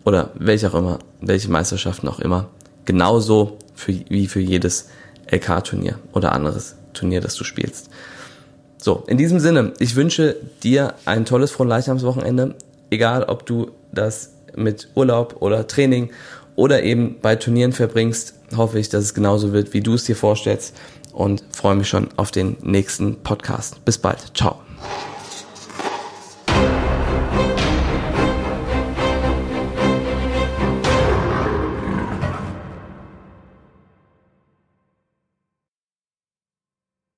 oder 0.05 0.31
welche 0.35 0.71
auch 0.71 0.75
immer, 0.75 1.01
welche 1.21 1.51
Meisterschaften 1.51 2.09
auch 2.09 2.21
immer. 2.21 2.49
Genauso 2.85 3.59
für, 3.75 3.93
wie 3.93 4.27
für 4.29 4.41
jedes 4.41 4.89
LK-Turnier 5.31 5.99
oder 6.13 6.33
anderes 6.33 6.77
Turnier, 6.95 7.21
das 7.21 7.35
du 7.35 7.45
spielst. 7.45 7.91
So, 8.79 9.05
in 9.07 9.19
diesem 9.19 9.41
Sinne, 9.41 9.73
ich 9.81 9.97
wünsche 9.97 10.37
dir 10.63 10.95
ein 11.05 11.25
tolles 11.25 11.51
Fronleichnamswochenende, 11.51 12.55
egal 12.91 13.25
ob 13.25 13.45
du 13.45 13.73
das 13.93 14.31
mit 14.57 14.89
Urlaub 14.95 15.37
oder 15.41 15.67
Training 15.67 16.11
oder 16.57 16.83
eben 16.83 17.17
bei 17.21 17.37
Turnieren 17.37 17.73
verbringst, 17.73 18.35
hoffe 18.57 18.79
ich, 18.79 18.89
dass 18.89 19.05
es 19.05 19.15
genauso 19.15 19.53
wird, 19.53 19.75
wie 19.75 19.81
du 19.81 19.95
es 19.95 20.05
dir 20.05 20.17
vorstellst 20.17 20.75
und 21.13 21.43
freue 21.53 21.77
mich 21.77 21.89
schon 21.89 22.09
auf 22.17 22.31
den 22.31 22.57
nächsten 22.63 23.17
Podcast. 23.17 23.85
Bis 23.85 23.99
bald. 23.99 24.37
Ciao. 24.37 24.61